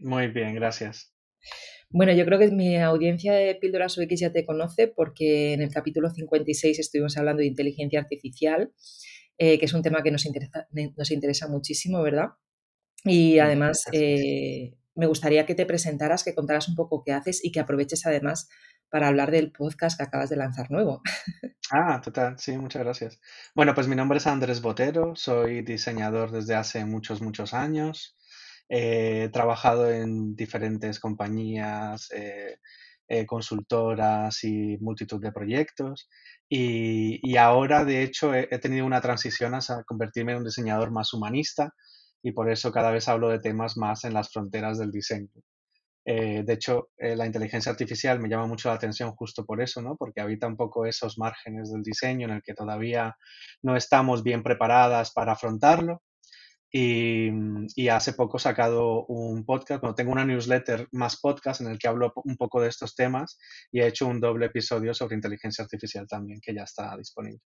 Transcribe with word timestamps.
Muy 0.00 0.28
bien, 0.28 0.54
gracias. 0.54 1.14
Bueno, 1.90 2.12
yo 2.12 2.24
creo 2.24 2.38
que 2.38 2.50
mi 2.50 2.76
audiencia 2.76 3.32
de 3.32 3.54
Píldoras 3.56 3.98
UX 3.98 4.20
ya 4.20 4.32
te 4.32 4.46
conoce 4.46 4.88
porque 4.88 5.52
en 5.52 5.62
el 5.62 5.70
capítulo 5.70 6.08
56 6.08 6.78
estuvimos 6.78 7.16
hablando 7.16 7.40
de 7.40 7.46
inteligencia 7.46 8.00
artificial, 8.00 8.72
eh, 9.38 9.58
que 9.58 9.64
es 9.64 9.74
un 9.74 9.82
tema 9.82 10.02
que 10.02 10.10
nos 10.10 10.24
interesa, 10.24 10.68
nos 10.96 11.10
interesa 11.10 11.48
muchísimo, 11.48 12.00
¿verdad? 12.02 12.28
Y 13.04 13.38
además 13.40 13.82
eh, 13.92 14.74
me 14.94 15.06
gustaría 15.06 15.46
que 15.46 15.54
te 15.54 15.66
presentaras, 15.66 16.22
que 16.22 16.34
contaras 16.34 16.68
un 16.68 16.76
poco 16.76 17.02
qué 17.04 17.12
haces 17.12 17.44
y 17.44 17.50
que 17.50 17.60
aproveches 17.60 18.06
además 18.06 18.48
para 18.88 19.08
hablar 19.08 19.30
del 19.30 19.50
podcast 19.52 19.96
que 19.96 20.04
acabas 20.04 20.30
de 20.30 20.36
lanzar 20.36 20.70
nuevo. 20.70 21.02
Ah, 21.72 22.00
total, 22.00 22.36
sí, 22.36 22.58
muchas 22.58 22.82
gracias. 22.82 23.20
Bueno, 23.54 23.76
pues 23.76 23.86
mi 23.86 23.94
nombre 23.94 24.18
es 24.18 24.26
Andrés 24.26 24.60
Botero, 24.60 25.14
soy 25.14 25.62
diseñador 25.62 26.32
desde 26.32 26.56
hace 26.56 26.84
muchos, 26.84 27.22
muchos 27.22 27.54
años. 27.54 28.16
He 28.72 29.28
trabajado 29.32 29.90
en 29.90 30.36
diferentes 30.36 31.00
compañías, 31.00 32.08
eh, 32.12 32.58
eh, 33.08 33.26
consultoras 33.26 34.44
y 34.44 34.78
multitud 34.80 35.20
de 35.20 35.32
proyectos. 35.32 36.08
Y, 36.48 37.36
ahora, 37.36 37.84
de 37.84 38.04
hecho, 38.04 38.32
he, 38.32 38.46
tenido 38.60 38.86
una 38.86 39.00
transición 39.00 39.54
a 39.54 39.60
convertirme 39.84 40.32
en 40.32 40.38
un 40.38 40.44
diseñador 40.44 40.92
más 40.92 41.12
humanista 41.12 41.74
y 42.22 42.30
por 42.30 42.48
eso 42.50 42.70
cada 42.70 42.92
vez 42.92 43.08
hablo 43.08 43.28
de 43.28 43.40
temas 43.40 43.76
más 43.76 44.04
en 44.04 44.14
las 44.14 44.30
fronteras 44.30 44.78
del 44.78 44.92
diseño. 44.92 45.30
Eh, 46.04 46.44
de 46.44 46.52
hecho, 46.52 46.90
la 46.96 47.26
inteligencia 47.26 47.72
artificial 47.72 48.20
me 48.20 48.28
llama 48.28 48.46
mucho 48.46 48.68
la 48.68 48.76
atención 48.76 49.10
justo 49.16 49.44
por 49.44 49.60
eso, 49.60 49.82
¿no? 49.82 49.96
Porque 49.96 50.20
habita 50.20 50.46
un 50.46 50.56
poco 50.56 50.86
esos 50.86 51.18
márgenes 51.18 51.72
del 51.72 51.82
diseño 51.82 52.28
en 52.28 52.34
el 52.34 52.42
que 52.42 52.54
todavía 52.54 53.16
no 53.62 53.76
estamos 53.76 54.22
bien 54.22 54.44
preparadas 54.44 55.12
para 55.12 55.32
afrontarlo 55.32 56.02
y, 56.72 57.88
hace 57.88 58.12
poco 58.12 58.36
he 58.36 58.40
sacado 58.40 59.04
un 59.06 59.44
podcast, 59.44 59.80
bueno, 59.80 59.94
tengo 59.94 60.12
una 60.12 60.24
newsletter 60.24 60.86
más 60.92 61.18
podcast 61.20 61.60
en 61.60 61.68
el 61.68 61.78
que 61.78 61.88
hablo 61.88 62.12
un 62.24 62.36
poco 62.36 62.60
de 62.60 62.68
estos 62.68 62.94
temas 62.94 63.38
y 63.72 63.80
he 63.80 63.86
hecho 63.86 64.06
un 64.06 64.20
doble 64.20 64.46
episodio 64.46 64.94
sobre 64.94 65.16
inteligencia 65.16 65.64
artificial 65.64 66.06
también, 66.06 66.40
que 66.40 66.54
ya 66.54 66.62
está 66.62 66.96
disponible. 66.96 67.40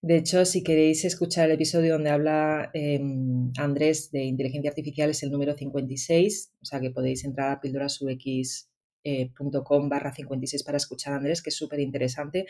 De 0.00 0.16
hecho, 0.16 0.44
si 0.44 0.62
queréis 0.62 1.04
escuchar 1.04 1.46
el 1.46 1.56
episodio 1.56 1.94
donde 1.94 2.10
habla 2.10 2.70
em, 2.72 3.50
Andrés 3.58 4.12
de 4.12 4.22
inteligencia 4.24 4.70
artificial 4.70 5.10
es 5.10 5.24
el 5.24 5.30
número 5.30 5.56
56, 5.56 6.52
o 6.60 6.64
sea 6.64 6.80
que 6.80 6.90
podéis 6.90 7.24
entrar 7.24 7.50
a 7.50 7.60
pildorasux.com 7.60 9.88
barra 9.88 10.14
56 10.14 10.62
para 10.62 10.76
escuchar 10.76 11.14
a 11.14 11.16
Andrés, 11.16 11.42
que 11.42 11.50
es 11.50 11.56
súper 11.56 11.80
interesante. 11.80 12.46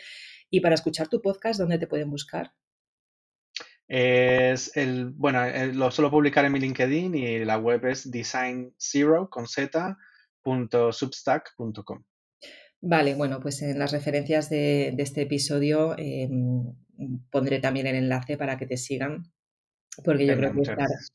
Y 0.51 0.59
para 0.61 0.75
escuchar 0.75 1.07
tu 1.07 1.21
podcast, 1.21 1.59
¿dónde 1.59 1.79
te 1.79 1.87
pueden 1.87 2.11
buscar? 2.11 2.51
Es 3.89 4.77
el, 4.77 5.09
bueno, 5.09 5.43
eh, 5.43 5.73
lo 5.73 5.89
suelo 5.89 6.11
publicar 6.11 6.45
en 6.45 6.51
mi 6.51 6.59
LinkedIn 6.59 7.15
y 7.15 7.43
la 7.43 7.57
web 7.57 7.83
es 7.85 8.09
designzero 8.11 9.31
con 9.31 9.47
Vale, 12.81 13.15
bueno, 13.15 13.39
pues 13.41 13.63
en 13.63 13.79
las 13.79 13.91
referencias 13.91 14.49
de, 14.49 14.95
este 14.99 15.23
episodio 15.23 15.95
em, 15.97 16.75
pondré 17.31 17.59
también 17.59 17.87
el 17.87 17.95
enlace 17.95 18.37
para 18.37 18.57
que 18.57 18.67
te 18.67 18.77
sigan, 18.77 19.33
porque 20.05 20.27
yo 20.27 20.37
creo 20.37 20.53
que 20.53 20.61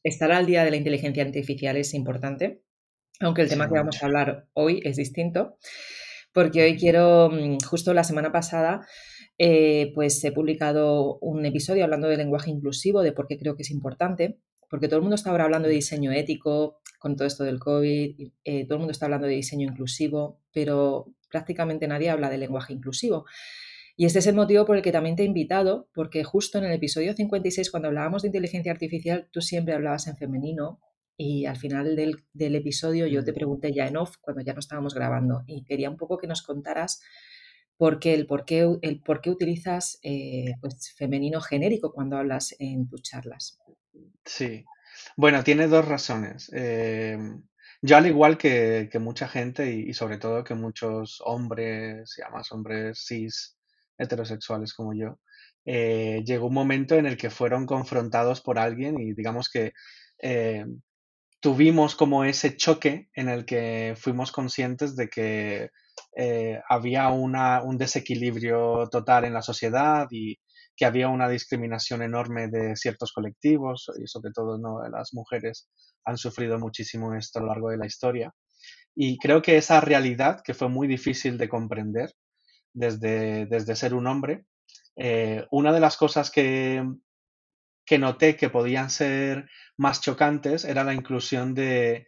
estar, 0.02 0.32
al 0.32 0.44
día 0.44 0.64
de 0.64 0.70
la 0.70 0.76
inteligencia 0.76 1.22
artificial 1.22 1.76
es 1.76 1.94
importante, 1.94 2.62
aunque 3.20 3.42
el 3.42 3.48
tema 3.48 3.68
que 3.68 3.74
vamos 3.74 4.02
a 4.02 4.06
hablar 4.06 4.48
hoy 4.52 4.80
es 4.84 4.96
distinto, 4.96 5.58
porque 6.32 6.64
hoy 6.64 6.76
quiero, 6.76 7.30
mm, 7.30 7.58
justo 7.64 7.94
la 7.94 8.04
semana 8.04 8.32
pasada, 8.32 8.86
eh, 9.38 9.92
pues 9.94 10.22
he 10.24 10.32
publicado 10.32 11.18
un 11.20 11.44
episodio 11.44 11.84
hablando 11.84 12.08
de 12.08 12.16
lenguaje 12.16 12.50
inclusivo, 12.50 13.02
de 13.02 13.12
por 13.12 13.26
qué 13.26 13.38
creo 13.38 13.56
que 13.56 13.62
es 13.62 13.70
importante, 13.70 14.38
porque 14.70 14.88
todo 14.88 14.96
el 14.96 15.02
mundo 15.02 15.16
está 15.16 15.30
ahora 15.30 15.44
hablando 15.44 15.68
de 15.68 15.74
diseño 15.74 16.12
ético 16.12 16.80
con 16.98 17.16
todo 17.16 17.26
esto 17.26 17.44
del 17.44 17.58
COVID, 17.58 18.32
eh, 18.44 18.64
todo 18.66 18.76
el 18.76 18.78
mundo 18.80 18.92
está 18.92 19.06
hablando 19.06 19.26
de 19.26 19.34
diseño 19.34 19.68
inclusivo, 19.68 20.40
pero 20.52 21.14
prácticamente 21.30 21.86
nadie 21.88 22.10
habla 22.10 22.30
de 22.30 22.38
lenguaje 22.38 22.72
inclusivo. 22.72 23.26
Y 23.96 24.06
este 24.06 24.20
es 24.20 24.26
el 24.26 24.34
motivo 24.34 24.64
por 24.64 24.76
el 24.76 24.82
que 24.82 24.90
también 24.90 25.14
te 25.14 25.22
he 25.22 25.26
invitado, 25.26 25.88
porque 25.94 26.24
justo 26.24 26.58
en 26.58 26.64
el 26.64 26.72
episodio 26.72 27.12
56, 27.12 27.70
cuando 27.70 27.88
hablábamos 27.88 28.22
de 28.22 28.28
inteligencia 28.28 28.72
artificial, 28.72 29.28
tú 29.30 29.40
siempre 29.40 29.74
hablabas 29.74 30.06
en 30.06 30.16
femenino 30.16 30.80
y 31.16 31.46
al 31.46 31.56
final 31.56 31.94
del, 31.94 32.24
del 32.32 32.56
episodio 32.56 33.06
yo 33.06 33.22
te 33.24 33.32
pregunté 33.32 33.72
ya 33.72 33.86
en 33.86 33.96
off, 33.96 34.16
cuando 34.20 34.42
ya 34.42 34.52
no 34.52 34.58
estábamos 34.58 34.94
grabando, 34.94 35.44
y 35.46 35.64
quería 35.64 35.90
un 35.90 35.96
poco 35.96 36.18
que 36.18 36.26
nos 36.26 36.42
contaras 36.42 37.02
porque 37.76 38.14
el 38.14 38.26
por 38.26 38.44
qué, 38.44 38.78
el 38.82 39.00
por 39.00 39.20
qué 39.20 39.30
utilizas 39.30 39.98
eh, 40.02 40.54
pues, 40.60 40.92
femenino 40.96 41.40
genérico 41.40 41.92
cuando 41.92 42.16
hablas 42.16 42.54
en 42.58 42.88
tus 42.88 43.02
charlas. 43.02 43.58
Sí, 44.24 44.64
bueno, 45.16 45.42
tiene 45.42 45.66
dos 45.66 45.86
razones. 45.86 46.50
Eh, 46.54 47.18
yo 47.82 47.96
al 47.96 48.06
igual 48.06 48.38
que, 48.38 48.88
mucha 49.00 49.28
gente 49.28 49.72
y, 49.72 49.92
sobre 49.92 50.18
todo 50.18 50.44
que 50.44 50.54
muchos 50.54 51.20
hombres, 51.24 52.16
y 52.18 52.22
además 52.22 52.50
hombres 52.52 53.04
cis, 53.06 53.56
heterosexuales 53.98 54.72
como 54.72 54.94
yo, 54.94 55.18
eh, 55.64 56.22
llegó 56.24 56.46
un 56.46 56.54
momento 56.54 56.94
en 56.96 57.06
el 57.06 57.16
que 57.16 57.30
fueron 57.30 57.66
confrontados 57.66 58.40
por 58.40 58.58
alguien 58.58 58.98
y 59.00 59.14
digamos 59.14 59.48
que 59.48 59.72
tuvimos 61.40 61.94
como 61.94 62.24
ese 62.24 62.56
choque 62.56 63.10
en 63.12 63.28
el 63.28 63.44
que 63.44 63.94
fuimos 63.98 64.32
conscientes 64.32 64.96
de 64.96 65.10
que 65.10 65.70
eh, 66.16 66.60
había 66.68 67.08
un 67.08 67.76
desequilibrio 67.76 68.88
total 68.90 69.24
en 69.24 69.34
la 69.34 69.42
sociedad 69.42 70.06
y 70.10 70.38
que 70.76 70.84
había 70.84 71.08
una 71.08 71.28
discriminación 71.28 72.02
enorme 72.02 72.48
de 72.48 72.76
ciertos 72.76 73.12
colectivos 73.12 73.90
y 74.02 74.06
sobre 74.06 74.32
todo 74.32 74.58
¿no? 74.58 74.80
las 74.88 75.12
mujeres 75.12 75.68
han 76.04 76.16
sufrido 76.16 76.58
muchísimo 76.58 77.14
esto 77.14 77.38
a 77.38 77.42
lo 77.42 77.48
largo 77.48 77.70
de 77.70 77.78
la 77.78 77.86
historia. 77.86 78.32
Y 78.94 79.18
creo 79.18 79.42
que 79.42 79.56
esa 79.56 79.80
realidad, 79.80 80.40
que 80.44 80.54
fue 80.54 80.68
muy 80.68 80.86
difícil 80.86 81.38
de 81.38 81.48
comprender 81.48 82.10
desde, 82.72 83.46
desde 83.46 83.76
ser 83.76 83.94
un 83.94 84.06
hombre, 84.06 84.46
eh, 84.96 85.46
una 85.50 85.72
de 85.72 85.80
las 85.80 85.96
cosas 85.96 86.30
que, 86.30 86.84
que 87.84 87.98
noté 87.98 88.36
que 88.36 88.50
podían 88.50 88.90
ser 88.90 89.48
más 89.76 90.00
chocantes 90.00 90.64
era 90.64 90.84
la 90.84 90.94
inclusión 90.94 91.54
de, 91.54 92.06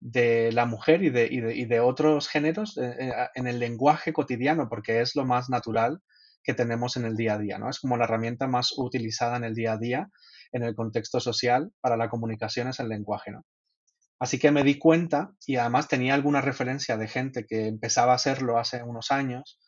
de 0.00 0.50
la 0.52 0.64
mujer 0.64 1.02
y 1.02 1.10
de, 1.10 1.80
otros 1.80 2.28
géneros 2.28 2.78
eh, 2.78 2.96
eh, 2.98 3.12
en 3.34 3.46
el 3.46 3.58
lenguaje 3.58 4.12
cotidiano, 4.12 4.68
porque 4.68 5.00
es 5.00 5.14
lo 5.14 5.26
más 5.26 5.50
natural 5.50 6.00
que 6.42 6.54
tenemos 6.54 6.96
en 6.96 7.04
el 7.04 7.16
día 7.16 7.34
a 7.34 7.38
día, 7.38 7.58
¿no? 7.58 7.68
Es 7.68 7.78
como 7.78 7.98
la 7.98 8.04
herramienta 8.04 8.46
más 8.46 8.72
utilizada 8.76 9.36
en 9.36 9.44
el 9.44 9.54
día 9.54 9.74
a 9.74 9.78
día, 9.78 10.08
en 10.52 10.62
el 10.62 10.74
contexto 10.74 11.20
social, 11.20 11.70
para 11.80 11.98
la 11.98 12.08
comunicación 12.08 12.68
es 12.68 12.80
el 12.80 12.88
lenguaje, 12.88 13.30
¿no? 13.30 13.44
Así 14.18 14.38
que 14.38 14.50
me 14.50 14.64
di 14.64 14.78
cuenta 14.78 15.32
y 15.46 15.56
además 15.56 15.88
tenía 15.88 16.14
alguna 16.14 16.40
referencia 16.40 16.96
de 16.96 17.08
gente 17.08 17.46
que 17.46 17.66
empezaba 17.66 18.12
a 18.12 18.16
hacerlo 18.16 18.58
hace 18.58 18.82
unos 18.82 19.10
años 19.10 19.58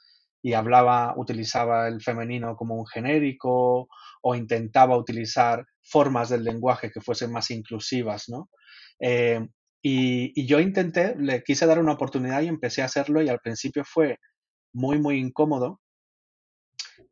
y 0.42 0.54
hablaba, 0.54 1.14
utilizaba 1.16 1.88
el 1.88 2.02
femenino 2.02 2.56
como 2.56 2.74
un 2.74 2.86
genérico 2.86 3.88
o 4.22 4.34
intentaba 4.34 4.96
utilizar 4.96 5.64
formas 5.82 6.28
del 6.28 6.44
lenguaje 6.44 6.90
que 6.90 7.00
fuesen 7.00 7.32
más 7.32 7.50
inclusivas, 7.50 8.28
¿no? 8.28 8.50
Eh, 9.00 9.40
y, 9.82 10.46
yo 10.46 10.60
intenté, 10.60 11.16
le 11.18 11.42
quise 11.42 11.66
dar 11.66 11.78
una 11.80 11.92
oportunidad 11.92 12.42
y 12.42 12.48
empecé 12.48 12.82
a 12.82 12.86
hacerlo 12.86 13.20
y 13.22 13.28
al 13.28 13.40
principio 13.40 13.84
fue 13.84 14.18
muy, 14.72 14.98
muy 15.00 15.18
incómodo, 15.18 15.80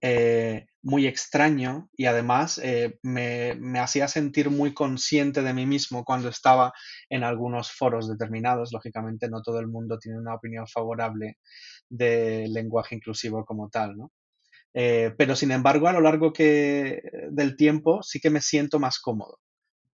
eh, 0.01 0.67
muy 0.83 1.07
extraño 1.07 1.91
y 1.95 2.07
además 2.07 2.59
eh, 2.63 2.99
me, 3.03 3.55
me, 3.57 3.81
hacía 3.81 4.09
sentir 4.09 4.49
muy 4.51 4.73
consciente 4.73 5.43
de 5.43 5.53
mí 5.53 5.67
mismo 5.67 6.05
cuando 6.05 6.29
estaba 6.29 6.73
en 7.11 7.25
algunos 7.25 7.73
foros 7.73 8.09
determinados. 8.09 8.73
Lógicamente 8.73 9.29
no 9.29 9.43
todo 9.43 9.59
el 9.59 9.69
mundo 9.69 9.99
tiene 9.99 10.19
una 10.19 10.35
opinión 10.35 10.67
favorable 10.69 11.39
del 11.89 12.53
lenguaje 12.53 12.95
inclusivo 12.95 13.45
como 13.45 13.69
tal, 13.69 13.97
¿no? 13.97 14.13
Eh, 14.73 15.13
pero 15.19 15.35
sin 15.35 15.51
embargo, 15.51 15.89
a 15.89 15.93
lo 15.93 16.01
largo 16.01 16.33
que, 16.33 17.03
del 17.31 17.57
tiempo 17.57 18.03
sí 18.03 18.21
que 18.21 18.31
me 18.31 18.41
siento 18.41 18.79
más 18.79 19.01
cómodo. 19.01 19.41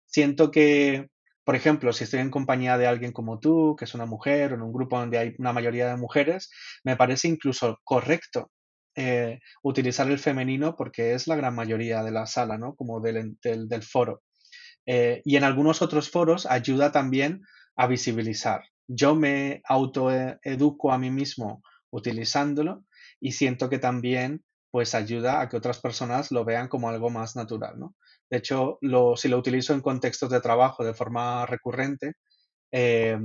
Siento 0.05 0.51
que 0.51 1.09
por 1.45 1.55
ejemplo, 1.55 1.93
si 1.93 2.03
estoy 2.03 2.19
en 2.21 2.31
compañía 2.31 2.77
de 2.77 2.87
alguien 2.87 3.11
como 3.11 3.39
tú, 3.39 3.75
que 3.77 3.85
es 3.85 3.93
una 3.93 4.07
mujer, 4.07 4.51
o 4.51 4.55
en 4.55 4.63
un 4.63 4.73
grupo 4.73 4.99
donde 4.99 5.19
hay 5.19 5.35
una 5.37 5.53
mayoría 5.53 5.87
de 5.87 5.95
mujeres, 5.95 6.49
me 6.83 6.97
parece 6.97 7.27
incluso 7.27 7.79
correcto 7.83 8.51
eh, 8.95 9.39
utilizar 9.61 10.09
el 10.09 10.17
femenino 10.17 10.75
porque 10.75 11.13
es 11.13 11.27
la 11.27 11.35
gran 11.35 11.53
mayoría 11.53 12.01
de 12.01 12.11
la 12.11 12.25
sala, 12.25 12.57
¿no? 12.57 12.75
Como 12.75 12.99
del, 12.99 13.37
foro. 13.83 14.23
Eh, 14.87 15.21
y 15.23 15.35
en 15.35 15.43
algunos 15.43 15.81
otros 15.83 16.09
foros 16.09 16.47
ayuda 16.47 16.91
también 16.91 17.41
a 17.75 17.87
visibilizar. 17.87 18.63
yo 18.87 19.15
me 19.15 19.61
autoeduco 19.65 20.91
a 20.91 20.97
mí 20.97 21.11
mismo 21.11 21.61
utilizándolo 21.91 22.85
y 23.19 23.31
siento 23.33 23.69
que 23.69 23.79
también 23.79 24.43
pues 24.75 24.93
ayuda 24.93 25.39
a 25.39 25.47
que 25.47 25.55
otras 25.55 25.79
personas 25.79 26.33
lo 26.33 26.43
vean 26.43 26.67
como 26.67 26.89
algo 26.89 27.09
más 27.09 27.37
natural, 27.37 27.79
¿no? 27.79 27.95
De 28.29 28.39
hecho, 28.39 28.77
lo, 28.81 29.15
si 29.15 29.29
lo 29.29 29.37
utilizo 29.37 29.73
en 29.73 29.79
contextos 29.79 30.29
de 30.29 30.41
trabajo 30.41 30.83
de 30.83 30.93
forma 30.93 31.45
recurrente, 31.45 32.15
eh, 32.73 33.17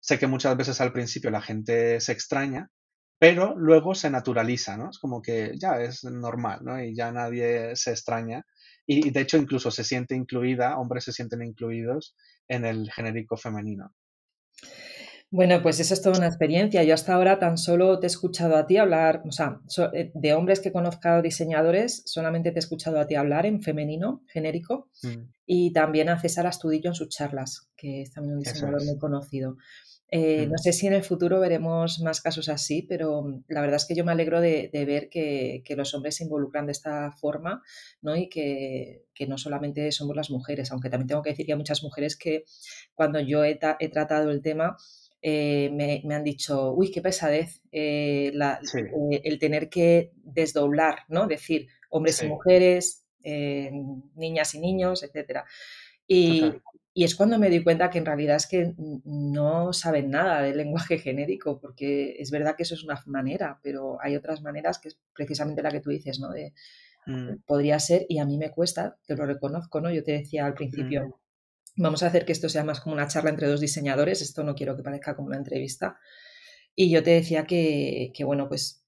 sé 0.00 0.18
que 0.18 0.26
muchas 0.26 0.56
veces 0.56 0.80
al 0.80 0.94
principio 0.94 1.30
la 1.30 1.42
gente 1.42 2.00
se 2.00 2.12
extraña, 2.12 2.70
pero 3.18 3.54
luego 3.58 3.94
se 3.94 4.08
naturaliza, 4.08 4.78
¿no? 4.78 4.88
Es 4.88 4.98
como 4.98 5.20
que 5.20 5.52
ya 5.60 5.82
es 5.82 6.02
normal, 6.04 6.60
¿no? 6.62 6.82
Y 6.82 6.96
ya 6.96 7.12
nadie 7.12 7.76
se 7.76 7.90
extraña. 7.90 8.46
Y, 8.86 9.10
de 9.10 9.20
hecho 9.20 9.36
incluso 9.36 9.70
se 9.70 9.84
siente 9.84 10.14
incluida, 10.14 10.78
hombres 10.78 11.04
se 11.04 11.12
sienten 11.12 11.42
incluidos 11.42 12.16
en 12.48 12.64
el 12.64 12.90
genérico 12.90 13.36
femenino. 13.36 13.92
Bueno, 15.30 15.60
pues 15.60 15.80
eso 15.80 15.92
es 15.92 16.02
toda 16.02 16.18
una 16.18 16.28
experiencia. 16.28 16.84
Yo 16.84 16.94
hasta 16.94 17.14
ahora 17.14 17.38
tan 17.38 17.58
solo 17.58 17.98
te 17.98 18.06
he 18.06 18.08
escuchado 18.08 18.56
a 18.56 18.66
ti 18.66 18.76
hablar, 18.76 19.22
o 19.26 19.32
sea, 19.32 19.60
eh, 19.92 20.12
de 20.14 20.34
hombres 20.34 20.60
que 20.60 20.72
conozco 20.72 21.20
diseñadores, 21.20 22.02
solamente 22.06 22.52
te 22.52 22.58
he 22.58 22.60
escuchado 22.60 23.00
a 23.00 23.06
ti 23.06 23.16
hablar 23.16 23.44
en 23.44 23.60
femenino, 23.60 24.22
genérico, 24.28 24.88
mm. 25.02 25.28
y 25.46 25.72
también 25.72 26.08
a 26.08 26.20
César 26.20 26.46
Astudillo 26.46 26.90
en 26.90 26.94
sus 26.94 27.08
charlas, 27.08 27.68
que 27.76 28.02
es 28.02 28.12
también 28.12 28.36
un 28.36 28.42
diseñador 28.42 28.84
muy 28.84 28.98
conocido. 28.98 29.56
Eh, 30.08 30.46
no 30.46 30.54
mm. 30.54 30.58
sé 30.58 30.72
si 30.72 30.86
en 30.86 30.92
el 30.92 31.02
futuro 31.02 31.40
veremos 31.40 31.98
más 32.00 32.20
casos 32.20 32.48
así, 32.48 32.82
pero 32.82 33.22
mm, 33.22 33.44
la 33.48 33.60
verdad 33.60 33.76
es 33.76 33.86
que 33.86 33.96
yo 33.96 34.04
me 34.04 34.12
alegro 34.12 34.40
de, 34.40 34.70
ver 34.72 35.08
que, 35.08 35.62
los 35.76 35.94
hombres 35.94 36.16
se 36.16 36.24
involucran 36.24 36.66
de 36.66 36.72
esta 36.72 37.10
forma 37.12 37.62
¿no? 38.02 38.16
y 38.16 38.28
que, 38.28 39.04
no 39.26 39.38
solamente 39.38 39.90
somos 39.90 40.14
las 40.14 40.30
mujeres, 40.30 40.70
aunque 40.70 40.90
también 40.90 41.08
tengo 41.08 41.22
que 41.22 41.30
decir 41.30 41.46
que 41.46 41.52
hay 41.52 41.58
muchas 41.58 41.82
mujeres 41.82 42.16
que 42.16 42.44
cuando 42.94 43.18
yo 43.18 43.44
he, 43.44 43.56
tratado 43.56 44.30
el 44.30 44.42
tema 44.42 44.76
eh, 45.28 45.70
me, 45.72 46.14
han 46.14 46.22
dicho, 46.22 46.72
uy, 46.72 46.92
qué 46.92 47.02
pesadez 47.02 47.60
eh, 47.72 48.32
el 48.32 49.38
tener 49.40 49.68
que 49.68 50.12
desdoblar, 50.22 51.00
¿no? 51.08 51.26
decir 51.26 51.66
hombres 51.90 52.22
y 52.22 52.28
mujeres, 52.28 53.04
niñas 53.24 54.54
y 54.54 54.60
niños, 54.60 55.02
etc. 55.02 55.40
Y, 56.06 56.44
y 56.94 57.02
es 57.02 57.16
cuando 57.16 57.40
me 57.40 57.50
di 57.50 57.64
cuenta 57.64 57.90
que 57.90 57.98
en 57.98 58.06
realidad 58.06 58.36
es 58.36 58.46
que 58.46 58.72
no 58.76 59.72
saben 59.72 60.10
nada 60.10 60.42
del 60.42 60.58
lenguaje 60.58 60.98
genérico, 61.00 61.58
porque 61.60 62.14
es 62.20 62.30
verdad 62.30 62.54
que 62.54 62.62
eso 62.62 62.76
es 62.76 62.84
una 62.84 63.02
manera, 63.06 63.58
pero 63.64 63.98
hay 64.00 64.14
otras 64.14 64.42
maneras 64.42 64.78
que 64.78 64.90
es 64.90 64.98
precisamente 65.12 65.60
la 65.60 65.72
que 65.72 65.80
tú 65.80 65.90
dices, 65.90 66.20
¿no? 66.20 66.30
De, 66.30 66.52
mm. 67.06 67.38
Podría 67.44 67.80
ser, 67.80 68.06
y 68.08 68.18
a 68.18 68.24
mí 68.24 68.38
me 68.38 68.52
cuesta, 68.52 68.96
te 69.08 69.16
lo 69.16 69.26
reconozco, 69.26 69.80
¿no? 69.80 69.92
Yo 69.92 70.04
te 70.04 70.12
decía 70.12 70.46
al 70.46 70.54
principio, 70.54 71.08
mm. 71.08 71.12
Vamos 71.76 72.02
a 72.02 72.08
hacer 72.08 72.24
que 72.24 72.32
esto 72.32 72.48
sea 72.48 72.64
más 72.64 72.80
como 72.80 72.94
una 72.94 73.08
charla 73.08 73.30
entre 73.30 73.48
dos 73.48 73.60
diseñadores, 73.60 74.22
esto 74.22 74.44
no 74.44 74.54
quiero 74.54 74.76
que 74.76 74.82
parezca 74.82 75.14
como 75.14 75.28
una 75.28 75.36
entrevista. 75.36 75.98
Y 76.74 76.90
yo 76.90 77.02
te 77.02 77.10
decía 77.10 77.44
que, 77.46 78.12
que 78.14 78.24
bueno, 78.24 78.48
pues 78.48 78.86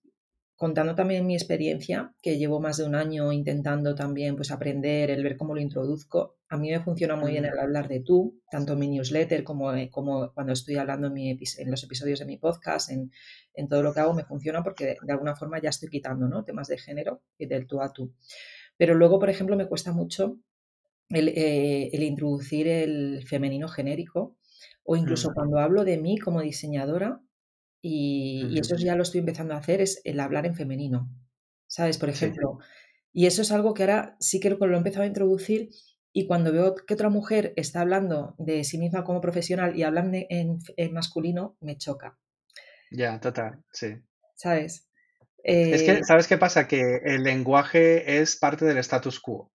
contando 0.58 0.96
también 0.96 1.24
mi 1.24 1.34
experiencia, 1.34 2.12
que 2.20 2.36
llevo 2.36 2.60
más 2.60 2.78
de 2.78 2.84
un 2.84 2.96
año 2.96 3.32
intentando 3.32 3.94
también 3.94 4.34
pues, 4.34 4.50
aprender, 4.50 5.08
el 5.08 5.22
ver 5.22 5.36
cómo 5.36 5.54
lo 5.54 5.60
introduzco, 5.60 6.38
a 6.48 6.56
mí 6.56 6.70
me 6.70 6.80
funciona 6.80 7.14
muy 7.14 7.30
bien 7.30 7.44
el 7.44 7.56
hablar 7.56 7.86
de 7.86 8.00
tú, 8.00 8.42
tanto 8.50 8.72
en 8.72 8.80
mi 8.80 8.88
newsletter 8.88 9.44
como, 9.44 9.72
eh, 9.72 9.88
como 9.88 10.32
cuando 10.32 10.52
estoy 10.52 10.74
hablando 10.74 11.06
en, 11.06 11.12
mi, 11.12 11.30
en, 11.30 11.70
los 11.70 11.84
episodios 11.84 12.18
de 12.18 12.24
mi 12.24 12.38
podcast, 12.38 12.90
en, 12.90 13.12
en, 13.54 13.68
todo 13.68 13.84
lo 13.84 13.94
que 13.94 14.00
hago, 14.00 14.14
me 14.14 14.24
funciona 14.24 14.64
porque 14.64 14.96
de 15.00 15.12
alguna 15.12 15.36
forma 15.36 15.60
ya 15.60 15.70
estoy 15.70 15.90
quitando 15.90 16.26
¿no? 16.26 16.42
temas 16.42 16.66
de 16.66 16.78
género 16.78 17.22
y 17.38 17.46
del 17.46 17.68
tú 17.68 17.80
a 17.80 17.92
tú. 17.92 18.12
Pero 18.76 18.94
luego, 18.94 19.20
por 19.20 19.30
ejemplo, 19.30 19.56
me 19.56 19.68
cuesta 19.68 19.92
mucho 19.92 20.38
el, 21.10 21.28
eh, 21.28 21.90
el 21.92 22.02
introducir 22.02 22.68
el 22.68 23.24
femenino 23.26 23.68
genérico 23.68 24.36
o 24.90 24.96
incluso 24.96 25.34
cuando 25.34 25.58
hablo 25.58 25.84
de 25.84 25.98
mí 25.98 26.16
como 26.16 26.40
diseñadora, 26.40 27.20
y, 27.82 28.58
eso 28.58 28.74
ya 28.76 28.96
lo 28.96 29.02
estoy 29.02 29.20
empezando 29.20 29.52
a 29.52 29.58
hacer, 29.58 29.82
es 29.82 30.00
el 30.04 30.18
hablar 30.18 30.46
en 30.46 30.54
femenino, 30.54 31.10
¿sabes? 31.66 31.98
Por 31.98 32.08
ejemplo. 32.08 32.58
Y 33.12 33.26
eso 33.26 33.42
es 33.42 33.52
algo 33.52 33.74
que 33.74 33.82
ahora 33.82 34.16
sí 34.18 34.40
que 34.40 34.48
lo 34.48 34.74
he 34.74 34.76
empezado 34.78 35.04
a 35.04 35.06
introducir 35.06 35.68
y 36.10 36.26
cuando 36.26 36.52
veo 36.52 36.74
que 36.74 36.94
otra 36.94 37.10
mujer 37.10 37.52
está 37.56 37.82
hablando 37.82 38.34
de 38.38 38.64
sí 38.64 38.78
misma 38.78 39.04
como 39.04 39.20
profesional 39.20 39.76
y 39.76 39.82
hablan 39.82 40.10
en, 40.14 40.58
masculino, 40.90 41.58
me 41.60 41.76
choca. 41.76 42.18
Ya, 42.90 43.20
total, 43.20 43.62
sí. 43.70 43.88
¿Sabes? 44.36 44.88
es 45.44 45.82
que, 45.82 45.92
eh, 45.92 46.04
¿sabes 46.04 46.26
qué 46.26 46.38
pasa? 46.38 46.66
Que 46.66 47.02
el 47.04 47.24
lenguaje 47.24 48.20
es 48.22 48.36
parte 48.36 48.64
del 48.64 48.78
status 48.78 49.20
quo 49.20 49.52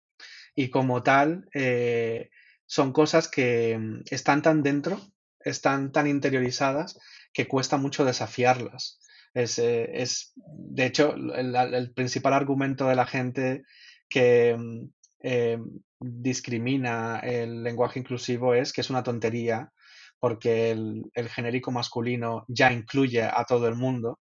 y 0.56 0.70
como 0.70 1.04
tal 1.04 1.48
eh, 1.54 2.30
son 2.66 2.94
cosas 2.94 3.28
que 3.28 3.78
mm, 3.78 4.02
están 4.10 4.42
tan 4.42 4.64
dentro, 4.64 5.00
están 5.40 5.92
tan 5.92 6.08
interiorizadas 6.08 7.00
que 7.34 7.48
cuesta 7.48 7.78
mucho 7.78 8.06
desafiarlas. 8.06 9.00
Es, 9.34 9.60
eh, 9.60 9.90
es 9.94 10.34
de 10.36 10.86
hecho, 10.86 11.16
el, 11.16 11.94
principal 11.94 12.34
argumento 12.34 12.88
de 12.88 12.96
la 12.96 13.06
gente 13.06 13.64
que 14.10 14.56
mm, 14.58 14.90
eh, 15.24 15.60
discrimina 16.00 17.20
el 17.20 17.64
lenguaje 17.64 18.00
inclusivo 18.00 18.54
es 18.54 18.74
que 18.74 18.82
es 18.82 18.90
una 18.90 19.04
tontería 19.04 19.72
porque 20.20 20.72
el, 20.72 21.30
genérico 21.30 21.72
masculino 21.72 22.46
ya 22.48 22.72
incluye 22.72 23.24
a 23.24 23.44
todo 23.48 23.68
el 23.68 23.76
mundo 23.76 24.20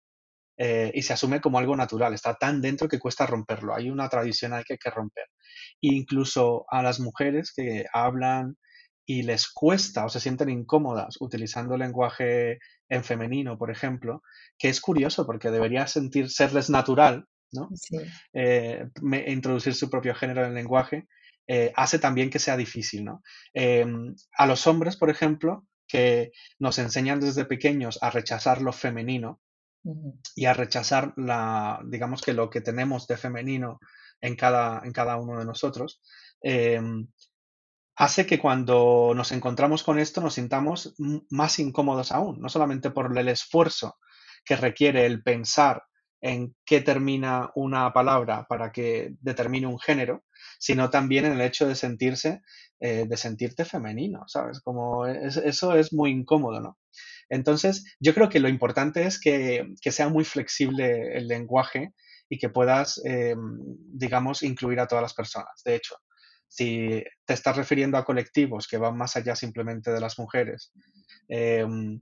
eh, 0.57 0.91
y 0.93 1.01
se 1.01 1.13
asume 1.13 1.41
como 1.41 1.59
algo 1.59 1.75
natural, 1.75 2.13
está 2.13 2.35
tan 2.35 2.61
dentro 2.61 2.87
que 2.87 2.99
cuesta 2.99 3.25
romperlo, 3.25 3.75
hay 3.75 3.89
una 3.89 4.09
tradición 4.09 4.53
hay 4.53 4.63
que, 4.63 4.73
hay 4.73 4.79
que 4.79 4.89
romper. 4.89 5.25
E 5.81 5.93
incluso 5.93 6.65
a 6.69 6.81
las 6.81 6.99
mujeres 6.99 7.51
que 7.55 7.85
hablan 7.93 8.55
y 9.05 9.23
les 9.23 9.49
cuesta 9.49 10.05
o 10.05 10.09
se 10.09 10.19
sienten 10.19 10.49
incómodas 10.49 11.15
utilizando 11.19 11.75
el 11.75 11.81
lenguaje 11.81 12.59
en 12.89 13.03
femenino, 13.03 13.57
por 13.57 13.69
ejemplo, 13.69 14.21
que 14.57 14.69
es 14.69 14.81
curioso 14.81 15.25
porque 15.25 15.51
debería 15.51 15.87
sentir 15.87 16.29
serles 16.29 16.69
natural, 16.69 17.25
¿no? 17.51 17.69
Eh, 18.33 18.85
introducir 19.27 19.75
su 19.75 19.89
propio 19.89 20.15
género 20.15 20.41
en 20.41 20.49
el 20.49 20.55
lenguaje, 20.55 21.07
eh, 21.47 21.71
hace 21.75 21.99
también 21.99 22.29
que 22.29 22.39
sea 22.39 22.57
difícil, 22.57 23.05
¿no? 23.05 23.21
Em, 23.53 24.15
a 24.37 24.47
los 24.47 24.65
hombres, 24.65 24.97
por 24.97 25.09
ejemplo, 25.09 25.67
que 25.87 26.31
nos 26.57 26.79
enseñan 26.79 27.19
desde 27.19 27.45
pequeños 27.45 27.99
a 28.01 28.09
rechazar 28.09 28.61
lo 28.61 28.73
femenino 28.73 29.39
y 30.35 30.45
a 30.45 30.53
rechazar 30.53 31.13
la, 31.17 31.81
digamos 31.85 32.21
que 32.21 32.33
lo 32.33 32.49
que 32.49 32.61
tenemos 32.61 33.07
de 33.07 33.17
femenino 33.17 33.79
en 34.21 34.35
cada, 34.35 34.81
en 34.83 34.91
cada 34.91 35.17
uno 35.17 35.39
de 35.39 35.45
nosotros, 35.45 36.01
em, 36.41 37.07
hace 37.95 38.25
que 38.25 38.39
cuando 38.39 39.13
nos 39.15 39.31
encontramos 39.31 39.83
con 39.83 39.99
esto 39.99 40.21
nos 40.21 40.35
sintamos 40.35 40.95
más 41.29 41.59
incómodos 41.59 42.11
aún, 42.11 42.39
no 42.41 42.49
solamente 42.49 42.91
por 42.91 43.17
el 43.17 43.27
esfuerzo 43.29 43.97
que 44.43 44.55
requiere 44.55 45.05
el 45.05 45.23
pensar 45.23 45.83
en 46.21 46.55
qué 46.65 46.81
termina 46.81 47.51
una 47.55 47.93
palabra 47.93 48.45
para 48.49 48.71
que 48.71 49.15
determine 49.21 49.67
un 49.67 49.79
género, 49.79 50.23
sino 50.59 50.89
también 50.89 51.25
en 51.25 51.33
el 51.33 51.41
hecho 51.41 51.67
de 51.67 51.75
sentirse, 51.75 52.41
eh, 52.79 53.05
de 53.07 53.17
sentirte 53.17 53.63
femenino, 53.65 54.23
¿sabes? 54.27 54.59
Como 54.61 55.05
eso 55.05 55.75
es 55.75 55.93
muy 55.93 56.11
incómodo, 56.11 56.59
¿no? 56.61 56.77
Entonces, 57.29 57.95
yo 57.99 58.13
creo 58.13 58.29
que 58.29 58.39
lo 58.39 58.49
importante 58.49 59.03
es 59.05 59.19
que, 59.19 59.65
sea 59.81 60.09
muy 60.09 60.25
flexible 60.25 61.17
el 61.17 61.27
lenguaje 61.27 61.93
y 62.29 62.37
que 62.37 62.49
puedas, 62.49 63.01
em, 63.05 63.57
digamos, 63.93 64.43
incluir 64.43 64.79
a 64.79 64.87
todas 64.87 65.01
las 65.01 65.13
personas. 65.13 65.61
De 65.63 65.75
hecho, 65.75 65.95
si 66.47 67.03
te 67.25 67.33
estás 67.33 67.57
refiriendo 67.57 67.97
a 67.97 68.05
colectivos 68.05 68.67
que 68.67 68.77
van 68.77 68.97
más 68.97 69.15
allá 69.15 69.35
simplemente 69.35 69.91
de 69.91 69.99
las 69.99 70.19
mujeres, 70.19 70.71
em, 71.27 71.99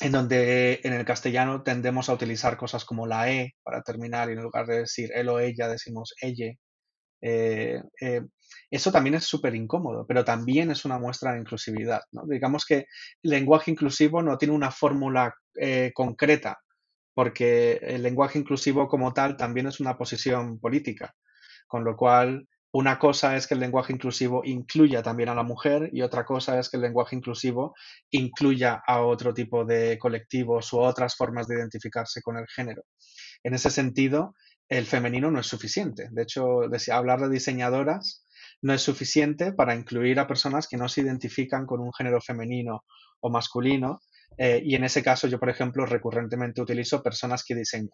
en 0.00 0.12
donde 0.12 0.80
en 0.82 0.92
el 0.92 1.04
castellano 1.04 1.62
tendemos 1.62 2.08
a 2.08 2.14
utilizar 2.14 2.56
cosas 2.56 2.84
como 2.84 3.06
la 3.06 3.30
E 3.30 3.54
para 3.62 3.82
terminar 3.82 4.28
y 4.28 4.32
en 4.32 4.42
lugar 4.42 4.66
de 4.66 4.80
decir 4.80 5.10
él 5.14 5.28
o 5.28 5.38
ella 5.38 5.68
decimos 5.68 6.14
ella. 6.20 6.52
Eh, 7.22 7.82
eh, 8.00 8.22
eso 8.70 8.90
también 8.90 9.14
es 9.14 9.24
súper 9.24 9.54
incómodo, 9.54 10.06
pero 10.06 10.24
también 10.24 10.70
es 10.70 10.84
una 10.84 10.98
muestra 10.98 11.32
de 11.32 11.40
inclusividad. 11.40 12.02
Digamos 12.26 12.64
que 12.64 12.86
el 13.22 13.30
lenguaje 13.30 13.70
inclusivo 13.70 14.22
no 14.22 14.36
tiene 14.38 14.54
una 14.54 14.70
fórmula 14.70 15.34
eh, 15.54 15.92
concreta, 15.94 16.58
porque 17.14 17.78
el 17.82 18.02
lenguaje 18.02 18.38
inclusivo 18.38 18.88
como 18.88 19.12
tal 19.12 19.36
también 19.36 19.66
es 19.66 19.80
una 19.80 19.96
posición 19.96 20.58
política, 20.58 21.14
con 21.68 21.84
lo 21.84 21.96
cual 21.96 22.48
una 22.72 22.98
cosa 22.98 23.36
es 23.36 23.46
que 23.46 23.54
el 23.54 23.60
lenguaje 23.60 23.92
inclusivo 23.92 24.42
incluya 24.44 25.00
también 25.00 25.28
a 25.28 25.34
la 25.36 25.44
mujer 25.44 25.90
y 25.92 26.02
otra 26.02 26.24
cosa 26.24 26.58
es 26.58 26.68
que 26.68 26.76
el 26.76 26.82
lenguaje 26.82 27.14
inclusivo 27.14 27.72
incluya 28.10 28.82
a 28.84 29.02
otro 29.02 29.32
tipo 29.32 29.64
de 29.64 29.96
colectivos 29.96 30.72
u 30.72 30.80
otras 30.80 31.14
formas 31.14 31.46
de 31.46 31.54
identificarse 31.54 32.20
con 32.20 32.36
el 32.36 32.48
género. 32.48 32.82
En 33.44 33.54
ese 33.54 33.70
sentido, 33.70 34.34
el 34.68 34.86
femenino 34.86 35.30
no 35.30 35.38
es 35.38 35.46
suficiente. 35.46 36.08
De 36.10 36.22
hecho, 36.22 36.62
hablar 36.92 37.20
de 37.20 37.28
diseñadoras 37.28 38.23
no 38.64 38.72
es 38.72 38.80
suficiente 38.80 39.52
para 39.52 39.74
incluir 39.74 40.18
a 40.18 40.26
personas 40.26 40.66
que 40.66 40.78
no 40.78 40.88
se 40.88 41.02
identifican 41.02 41.66
con 41.66 41.80
un 41.80 41.92
género 41.92 42.22
femenino 42.22 42.82
o 43.20 43.28
masculino. 43.28 44.00
Eh, 44.38 44.62
y 44.64 44.74
en 44.74 44.84
ese 44.84 45.02
caso, 45.02 45.28
yo, 45.28 45.38
por 45.38 45.50
ejemplo, 45.50 45.84
recurrentemente 45.84 46.62
utilizo 46.62 47.02
personas 47.02 47.44
que 47.44 47.54
diseñan 47.54 47.90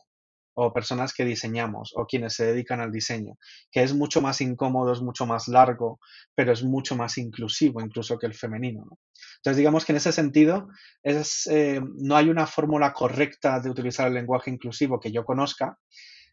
o 0.55 0.73
personas 0.73 1.13
que 1.13 1.25
diseñamos 1.25 1.93
o 1.97 2.07
quienes 2.07 2.35
se 2.35 2.47
dedican 2.47 2.81
al 2.81 2.93
diseño, 2.93 3.35
que 3.71 3.83
es 3.83 3.95
mucho 3.95 4.21
más 4.21 4.41
incómodo, 4.41 4.93
es 4.93 5.01
mucho 5.01 5.27
más 5.27 5.49
largo, 5.49 5.99
pero 6.37 6.53
es 6.53 6.63
mucho 6.63 6.97
más 6.97 7.19
inclusivo 7.19 7.81
incluso 7.81 8.19
que 8.19 8.27
el 8.27 8.35
femenino. 8.35 8.85
Entonces, 9.39 9.57
digamos 9.57 9.85
que 9.85 9.93
en 9.93 9.97
ese 9.97 10.13
sentido 10.13 10.69
es, 11.03 11.49
eh, 11.49 11.81
no 11.97 12.17
hay 12.17 12.29
una 12.29 12.47
fórmula 12.47 12.93
correcta 12.93 13.59
de 13.61 13.71
utilizar 13.71 14.07
el 14.07 14.15
lenguaje 14.15 14.51
inclusivo 14.51 15.01
que 15.01 15.11
yo 15.11 15.25
conozca. 15.25 15.79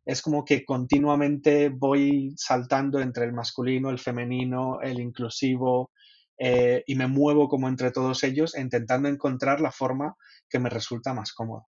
Es 0.07 0.21
como 0.21 0.45
que 0.45 0.63
continuamente 0.63 1.67
voy 1.67 2.33
saltando 2.37 3.01
entre 3.01 3.25
el 3.25 3.33
masculino, 3.33 3.89
el 3.89 3.99
femenino, 3.99 4.79
el 4.81 5.01
inclusivo, 5.01 5.91
eh, 6.39 6.81
y 6.87 6.95
me 6.95 7.07
muevo 7.07 7.49
como 7.49 7.67
entre 7.67 7.91
todos 7.91 8.23
ellos 8.23 8.57
intentando 8.57 9.09
encontrar 9.09 9.59
la 9.59 9.71
forma 9.71 10.15
que 10.47 10.59
me 10.59 10.69
resulta 10.69 11.13
más 11.13 11.33
cómoda. 11.33 11.65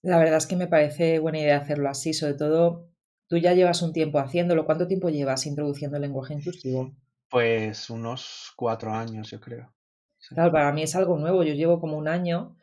La 0.00 0.18
verdad 0.18 0.38
es 0.38 0.46
que 0.46 0.56
me 0.56 0.68
parece 0.68 1.18
buena 1.18 1.38
idea 1.38 1.58
hacerlo 1.58 1.90
así, 1.90 2.14
sobre 2.14 2.32
todo 2.32 2.88
tú 3.28 3.36
ya 3.36 3.52
llevas 3.52 3.82
un 3.82 3.92
tiempo 3.92 4.18
haciéndolo. 4.18 4.64
¿Cuánto 4.64 4.86
tiempo 4.86 5.10
llevas 5.10 5.44
introduciendo 5.44 5.96
el 5.96 6.02
lenguaje 6.02 6.32
inclusivo? 6.32 6.94
Pues 7.28 7.90
unos 7.90 8.52
cuatro 8.56 8.94
años, 8.94 9.30
yo 9.30 9.38
creo. 9.38 9.70
Claro, 10.30 10.50
para 10.50 10.72
mí 10.72 10.82
es 10.82 10.96
algo 10.96 11.18
nuevo. 11.18 11.42
Yo 11.42 11.52
llevo 11.52 11.78
como 11.78 11.98
un 11.98 12.08
año 12.08 12.56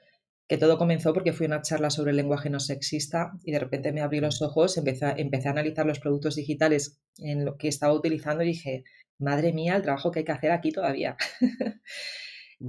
que 0.53 0.60
todo 0.60 0.77
comenzó 0.77 1.15
porque 1.15 1.33
fui 1.33 1.48
a 1.48 1.50
una 1.50 1.63
charla 1.63 1.89
sobre 1.89 2.12
el 2.12 2.17
lenguaje 2.17 2.48
no 2.48 2.60
sexista 2.60 3.31
y 3.43 3.51
de 3.51 3.57
repente 3.57 3.91
me 3.91 4.01
abrí 4.01 4.19
los 4.19 4.43
ojos, 4.43 4.77
empecé, 4.77 5.15
empecé 5.17 5.48
a 5.48 5.51
analizar 5.51 5.83
los 5.83 5.98
productos 5.98 6.36
digitales 6.36 7.01
en 7.17 7.43
lo 7.43 7.57
que 7.57 7.67
estaba 7.67 7.91
utilizando 7.91 8.43
y 8.43 8.50
dije, 8.50 8.83
madre 9.17 9.51
mía, 9.51 9.75
el 9.75 9.81
trabajo 9.81 10.12
que 10.12 10.19
hay 10.19 10.25
que 10.25 10.31
hacer 10.31 10.51
aquí 10.51 10.72
todavía. 10.72 11.17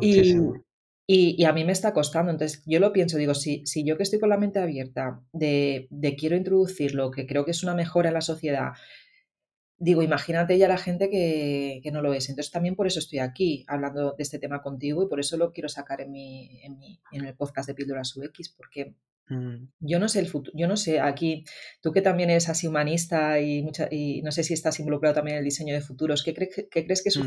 y, 0.00 0.34
y, 1.06 1.44
a 1.44 1.52
mí 1.52 1.66
me 1.66 1.72
está 1.72 1.92
costando. 1.92 2.30
Entonces, 2.30 2.62
yo 2.64 2.80
lo 2.80 2.90
pienso, 2.90 3.18
digo, 3.18 3.34
si, 3.34 3.66
si 3.66 3.84
yo 3.84 3.98
que 3.98 4.04
estoy 4.04 4.18
con 4.18 4.30
la 4.30 4.38
mente 4.38 4.60
abierta 4.60 5.20
de, 5.34 5.86
de 5.90 6.16
quiero 6.16 6.36
introducirlo, 6.36 7.10
que 7.10 7.26
creo 7.26 7.44
que 7.44 7.50
es 7.50 7.62
una 7.62 7.74
mejora 7.74 8.08
en 8.08 8.14
la 8.14 8.22
sociedad, 8.22 8.72
digo, 9.78 10.02
imagínate 10.02 10.58
ya 10.58 10.68
la 10.68 10.78
gente 10.78 11.10
que, 11.10 11.80
que, 11.82 11.90
no 11.90 12.02
lo 12.02 12.14
es. 12.14 12.28
Entonces, 12.28 12.52
también 12.52 12.76
por 12.76 12.86
eso 12.86 12.98
estoy 12.98 13.18
aquí 13.18 13.64
hablando 13.68 14.12
de 14.12 14.22
este 14.22 14.38
tema 14.38 14.62
contigo 14.62 15.02
y 15.02 15.08
por 15.08 15.20
eso 15.20 15.36
lo 15.36 15.52
quiero 15.52 15.68
sacar 15.68 16.00
en, 16.00 16.12
mi, 16.12 16.60
en, 16.62 16.78
mi, 16.78 17.00
en 17.12 17.24
el 17.24 17.34
podcast 17.34 17.68
de 17.68 17.74
Píldoras 17.74 18.16
UX, 18.16 18.50
porque 18.56 18.94
Mm. 19.28 19.68
Yo 19.80 19.98
no 19.98 20.08
sé 20.08 20.20
el 20.20 20.26
futuro, 20.28 20.52
yo 20.56 20.68
no 20.68 20.76
sé, 20.76 21.00
aquí, 21.00 21.44
tú 21.80 21.92
que 21.92 22.02
también 22.02 22.30
eres 22.30 22.48
así 22.48 22.66
humanista 22.66 23.40
y, 23.40 23.62
mucha, 23.62 23.88
y 23.90 24.20
no 24.22 24.30
sé 24.32 24.42
si 24.42 24.52
estás 24.52 24.78
involucrado 24.80 25.14
también 25.14 25.36
en 25.36 25.38
el 25.38 25.44
diseño 25.44 25.72
de 25.74 25.80
futuros, 25.80 26.22
¿qué, 26.22 26.34
qué 26.34 26.84
crees 26.84 27.02
que 27.02 27.18
mm. 27.18 27.22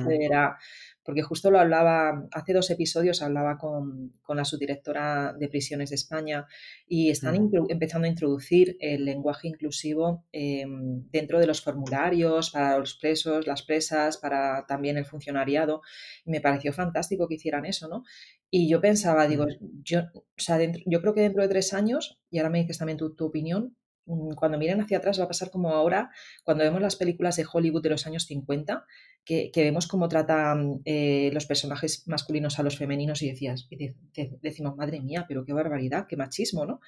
Porque 1.08 1.22
justo 1.22 1.50
lo 1.50 1.58
hablaba, 1.58 2.28
hace 2.34 2.52
dos 2.52 2.70
episodios 2.70 3.22
hablaba 3.22 3.58
con, 3.58 4.12
con 4.22 4.36
la 4.36 4.44
subdirectora 4.44 5.34
de 5.40 5.48
prisiones 5.48 5.90
de 5.92 5.96
España 5.96 6.46
y 6.86 7.12
están 7.12 7.50
empezando 7.70 8.08
a 8.08 8.10
introducir 8.10 8.76
el 8.82 9.06
lenguaje 9.06 9.48
inclusivo 9.48 10.26
em, 10.34 11.10
dentro 11.10 11.40
de 11.40 11.48
los 11.48 11.62
formularios 11.62 12.50
para 12.52 12.78
los 12.78 12.96
presos, 12.96 13.48
las 13.48 13.64
presas, 13.64 14.18
para 14.18 14.66
también 14.68 14.98
el 14.98 15.06
funcionariado. 15.06 15.82
Y 16.26 16.32
me 16.32 16.42
pareció 16.42 16.74
fantástico 16.74 17.30
que 17.30 17.36
hicieran 17.36 17.66
eso, 17.66 17.88
¿no? 17.88 18.04
Y 18.50 18.70
yo 18.70 18.82
pensaba, 18.82 19.28
digo, 19.28 19.46
yo, 19.84 20.02
o 20.14 20.24
sea, 20.36 20.60
yo 20.86 21.00
creo 21.00 21.14
que 21.14 21.22
dentro 21.22 21.42
de 21.42 21.48
tres 21.48 21.74
años, 21.74 22.20
y 22.30 22.40
ahora 22.40 22.50
me 22.50 22.60
dices 22.60 22.80
también 22.80 22.98
tu, 22.98 23.14
opinión, 23.26 23.78
cuando 24.36 24.58
miren 24.58 24.82
hacia 24.82 24.98
atrás 24.98 25.20
va 25.20 25.26
a 25.26 25.28
pasar 25.28 25.52
como 25.52 25.70
ahora, 25.70 26.12
cuando 26.44 26.64
vemos 26.64 26.82
las 26.82 26.96
películas 26.96 27.36
de 27.36 27.46
Hollywood 27.52 27.84
de 27.84 27.90
los 27.90 28.08
años 28.08 28.26
50, 28.26 28.86
que, 29.26 29.52
vemos 29.56 29.88
cómo 29.88 30.08
tratan 30.08 30.82
eh, 30.86 31.30
los 31.34 31.46
personajes 31.46 32.08
masculinos 32.08 32.60
a 32.60 32.64
los 32.64 32.78
femeninos 32.78 33.22
y 33.22 33.30
decías, 33.30 33.68
decimos, 34.42 34.78
madre 34.78 35.02
mía, 35.02 35.26
pero 35.28 35.44
qué 35.44 35.54
barbaridad, 35.54 36.08
qué 36.08 36.16
machismo, 36.16 36.66
¿no? 36.66 36.80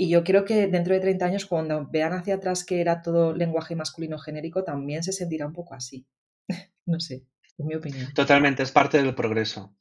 Y 0.00 0.08
yo 0.08 0.22
creo 0.22 0.44
que 0.44 0.68
dentro 0.68 0.94
de 0.94 1.00
30 1.00 1.26
años, 1.26 1.46
cuando 1.46 1.86
vean 1.90 2.12
hacia 2.12 2.36
atrás 2.36 2.64
que 2.64 2.80
era 2.80 3.02
todo 3.02 3.34
lenguaje 3.34 3.74
masculino 3.74 4.16
genérico, 4.18 4.62
también 4.62 5.02
se 5.02 5.12
sentirá 5.12 5.46
un 5.46 5.52
poco 5.52 5.74
así. 5.74 6.06
no 6.86 7.00
sé, 7.00 7.24
es 7.58 7.66
mi 7.66 7.74
opinión. 7.74 8.12
Totalmente, 8.14 8.62
es 8.62 8.70
parte 8.70 9.02
del 9.02 9.14
progreso. 9.14 9.74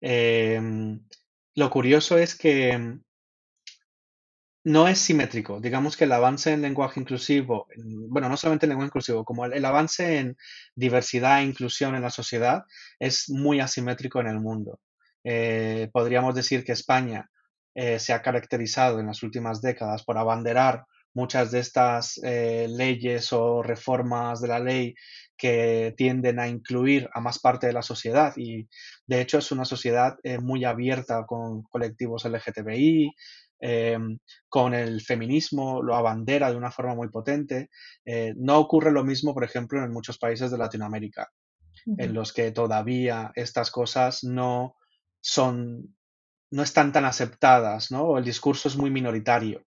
Em, 0.00 1.00
lo 1.54 1.70
curioso 1.70 2.18
es 2.18 2.34
que 2.34 2.98
no 4.64 4.88
es 4.88 4.98
simétrico. 4.98 5.60
Digamos 5.60 5.96
que 5.96 6.04
el 6.04 6.12
avance 6.12 6.52
en 6.52 6.62
lenguaje 6.62 7.00
inclusivo, 7.00 7.66
bueno, 8.08 8.28
no 8.28 8.36
solamente 8.36 8.66
en 8.66 8.70
lenguaje 8.70 8.88
inclusivo, 8.88 9.24
como 9.24 9.44
el, 9.46 9.64
avance 9.64 10.18
en 10.18 10.36
diversidad 10.74 11.40
e 11.40 11.44
inclusión 11.44 11.94
en 11.94 12.02
la 12.02 12.10
sociedad 12.10 12.64
es 12.98 13.30
muy 13.30 13.60
asimétrico 13.60 14.20
en 14.20 14.28
el 14.28 14.40
mundo. 14.40 14.80
Eh, 15.24 15.88
podríamos 15.92 16.34
decir 16.34 16.64
que 16.64 16.72
España 16.72 17.30
eh, 17.74 17.98
se 17.98 18.12
ha 18.12 18.22
caracterizado 18.22 19.00
en 19.00 19.06
las 19.06 19.22
últimas 19.22 19.60
décadas 19.62 20.04
por 20.04 20.18
abanderar 20.18 20.84
muchas 21.14 21.50
de 21.50 21.60
estas 21.60 22.20
eh, 22.22 22.66
leyes 22.68 23.32
o 23.32 23.62
reformas 23.62 24.40
de 24.40 24.48
la 24.48 24.60
ley 24.60 24.94
que 25.36 25.94
tienden 25.96 26.38
a 26.38 26.48
incluir 26.48 27.08
a 27.14 27.20
más 27.20 27.38
parte 27.38 27.66
de 27.66 27.72
la 27.72 27.82
sociedad 27.82 28.34
y 28.36 28.68
de 29.06 29.20
hecho 29.20 29.38
es 29.38 29.50
una 29.50 29.64
sociedad 29.64 30.16
muy 30.42 30.64
abierta 30.64 31.24
con 31.26 31.62
colectivos 31.62 32.26
LGTBI, 32.26 33.12
em, 33.60 34.18
con 34.48 34.74
el 34.74 35.00
feminismo, 35.02 35.82
lo 35.82 35.94
abandera 35.94 36.50
de 36.50 36.56
una 36.56 36.70
forma 36.70 36.94
muy 36.94 37.08
potente. 37.08 37.70
Eh, 38.04 38.34
no 38.36 38.58
ocurre 38.58 38.90
lo 38.90 39.04
mismo, 39.04 39.34
por 39.34 39.44
ejemplo, 39.44 39.82
en 39.82 39.92
muchos 39.92 40.18
países 40.18 40.50
de 40.50 40.58
Latinoamérica, 40.58 41.28
en 41.98 42.12
los 42.14 42.32
que 42.32 42.50
todavía 42.52 43.32
estas 43.34 43.70
cosas 43.70 44.24
no 44.24 44.76
son, 45.20 45.96
no 46.50 46.62
están 46.62 46.92
tan 46.92 47.04
aceptadas, 47.04 47.90
¿no? 47.90 48.02
O 48.04 48.18
el 48.18 48.24
discurso 48.24 48.68
es 48.68 48.76
muy 48.76 48.90
minoritario. 48.90 49.64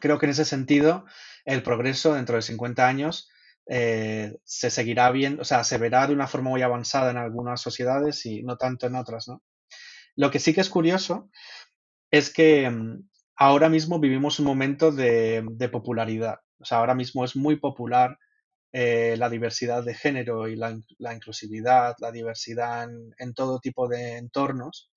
Creo 0.00 0.18
que 0.18 0.26
en 0.26 0.30
ese 0.30 0.44
sentido 0.44 1.04
el 1.44 1.62
progreso 1.62 2.14
dentro 2.14 2.36
de 2.36 2.42
50 2.42 2.86
años 2.86 3.30
eh, 3.66 4.36
se 4.44 4.70
seguirá 4.70 5.10
viendo, 5.10 5.42
o 5.42 5.44
sea, 5.44 5.64
se 5.64 5.78
verá 5.78 6.06
de 6.06 6.14
una 6.14 6.26
forma 6.26 6.50
muy 6.50 6.62
avanzada 6.62 7.10
en 7.10 7.16
algunas 7.16 7.60
sociedades 7.60 8.26
y 8.26 8.42
no 8.42 8.56
tanto 8.56 8.86
en 8.86 8.96
otras, 8.96 9.28
¿no? 9.28 9.42
Lo 10.16 10.30
que 10.30 10.38
sí 10.38 10.54
que 10.54 10.60
es 10.60 10.68
curioso 10.68 11.30
es 12.18 12.32
que 12.32 12.70
mm, 12.70 13.08
ahora 13.36 13.68
mismo 13.68 13.98
vivimos 13.98 14.38
un 14.38 14.46
momento 14.46 14.92
de, 14.92 15.44
popularidad. 15.72 16.36
O 16.60 16.64
sea, 16.64 16.78
ahora 16.78 16.94
mismo 16.94 17.24
es 17.24 17.34
muy 17.34 17.56
popular 17.56 18.16
eh, 18.72 19.16
la 19.18 19.28
diversidad 19.28 19.84
de 19.84 19.94
género 19.94 20.46
y 20.46 20.54
la, 20.54 20.78
inclusividad, 21.12 21.96
la 21.98 22.12
diversidad 22.12 22.88
en, 23.18 23.34
todo 23.34 23.58
tipo 23.58 23.88
de 23.88 24.18
entornos. 24.18 24.92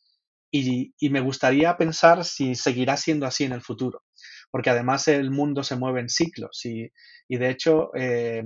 Y, 0.52 0.94
me 1.10 1.22
gustaría 1.22 1.76
pensar 1.76 2.24
si 2.24 2.54
seguirá 2.56 2.98
siendo 2.98 3.26
así 3.26 3.44
en 3.44 3.54
el 3.54 3.62
futuro 3.62 4.04
porque 4.50 4.70
además 4.70 5.10
el 5.10 5.30
mundo 5.30 5.62
se 5.62 5.76
mueve 5.76 6.00
en 6.00 6.10
ciclos 6.10 6.66
y, 6.66 6.90
de 7.28 7.50
hecho, 7.50 7.92
eh, 7.96 8.44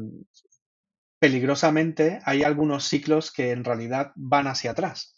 peligrosamente 1.19 2.19
hay 2.25 2.41
algunos 2.43 2.85
ciclos 2.85 3.31
que 3.31 3.51
en 3.51 3.63
realidad 3.63 4.11
van 4.15 4.47
hacia 4.47 4.71
atrás. 4.71 5.15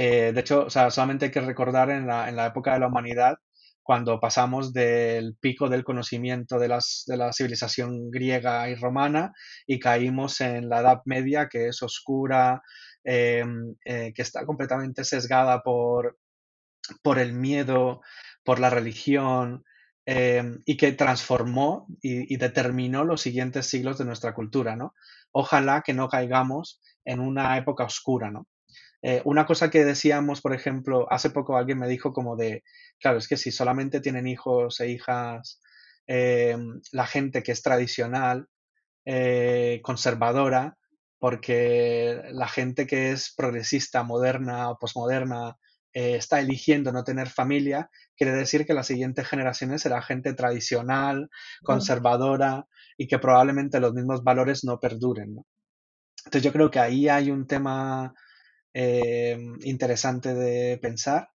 Eh, 0.00 0.32
de 0.32 0.40
hecho, 0.40 0.70
solamente 0.70 1.24
hay 1.24 1.30
que 1.32 1.40
recordar 1.40 1.90
en 1.90 2.06
la, 2.06 2.46
época 2.46 2.72
de 2.72 2.78
la 2.78 2.86
humanidad, 2.86 3.36
cuando 3.82 4.20
pasamos 4.20 4.72
del 4.72 5.36
pico 5.40 5.68
del 5.68 5.82
conocimiento 5.82 6.60
de, 6.60 6.68
la 6.68 7.32
civilización 7.32 8.08
griega 8.08 8.70
y 8.70 8.76
romana 8.76 9.32
y 9.66 9.80
caímos 9.80 10.40
en 10.40 10.68
la 10.68 10.82
Edad 10.82 11.02
Media, 11.04 11.48
que 11.48 11.66
es 11.66 11.82
oscura, 11.82 12.62
eh, 13.02 13.44
que 13.84 14.22
está 14.22 14.46
completamente 14.46 15.02
sesgada 15.02 15.62
por, 15.62 16.16
por 17.02 17.18
el 17.18 17.32
miedo, 17.32 18.00
por 18.44 18.60
la 18.60 18.70
religión 18.70 19.64
eh, 20.06 20.58
y 20.64 20.76
que 20.76 20.92
transformó 20.92 21.88
y, 22.00 22.36
determinó 22.36 23.04
los 23.04 23.20
siguientes 23.20 23.66
siglos 23.66 23.98
de 23.98 24.04
nuestra 24.04 24.32
cultura, 24.32 24.76
¿no? 24.76 24.94
Ojalá 25.32 25.82
que 25.84 25.92
no 25.92 26.08
caigamos 26.08 26.80
en 27.04 27.18
una 27.18 27.56
época 27.58 27.82
oscura, 27.82 28.30
¿no? 28.30 28.46
Eh, 29.02 29.22
una 29.24 29.46
cosa 29.46 29.70
que 29.70 29.84
decíamos, 29.84 30.40
por 30.40 30.54
ejemplo, 30.54 31.06
hace 31.10 31.30
poco 31.30 31.56
alguien 31.56 31.78
me 31.78 31.88
dijo 31.88 32.12
como 32.12 32.36
de, 32.36 32.64
claro, 33.00 33.18
es 33.18 33.28
que 33.28 33.36
si 33.36 33.50
solamente 33.50 34.00
tienen 34.00 34.26
hijos 34.26 34.80
e 34.80 34.90
hijas 34.90 35.60
eh, 36.06 36.56
la 36.92 37.06
gente 37.06 37.42
que 37.42 37.52
es 37.52 37.62
tradicional, 37.62 38.48
conservadora, 39.82 40.76
porque 41.18 42.22
la 42.30 42.46
gente 42.46 42.86
que 42.86 43.10
es 43.10 43.32
progresista, 43.34 44.02
moderna 44.02 44.70
o 44.70 44.78
posmoderna 44.78 45.56
eh, 45.92 46.16
está 46.16 46.40
eligiendo 46.40 46.92
no 46.92 47.02
tener 47.02 47.28
familia, 47.28 47.90
quiere 48.16 48.32
decir 48.32 48.66
que 48.66 48.74
las 48.74 48.86
siguientes 48.86 49.26
generaciones 49.26 49.82
será 49.82 50.00
gente 50.02 50.32
tradicional, 50.34 51.28
conservadora 51.64 52.66
y 52.96 53.08
que 53.08 53.18
probablemente 53.18 53.80
los 53.80 53.94
mismos 53.94 54.22
valores 54.22 54.64
no 54.64 54.78
perduren. 54.78 55.44
Entonces 56.18 56.42
yo 56.42 56.52
creo 56.52 56.70
que 56.70 56.78
ahí 56.78 57.08
hay 57.08 57.30
un 57.30 57.46
tema 57.46 58.14
eh, 58.74 59.38
interesante 59.62 60.34
de 60.34 60.78
pensar. 60.78 61.28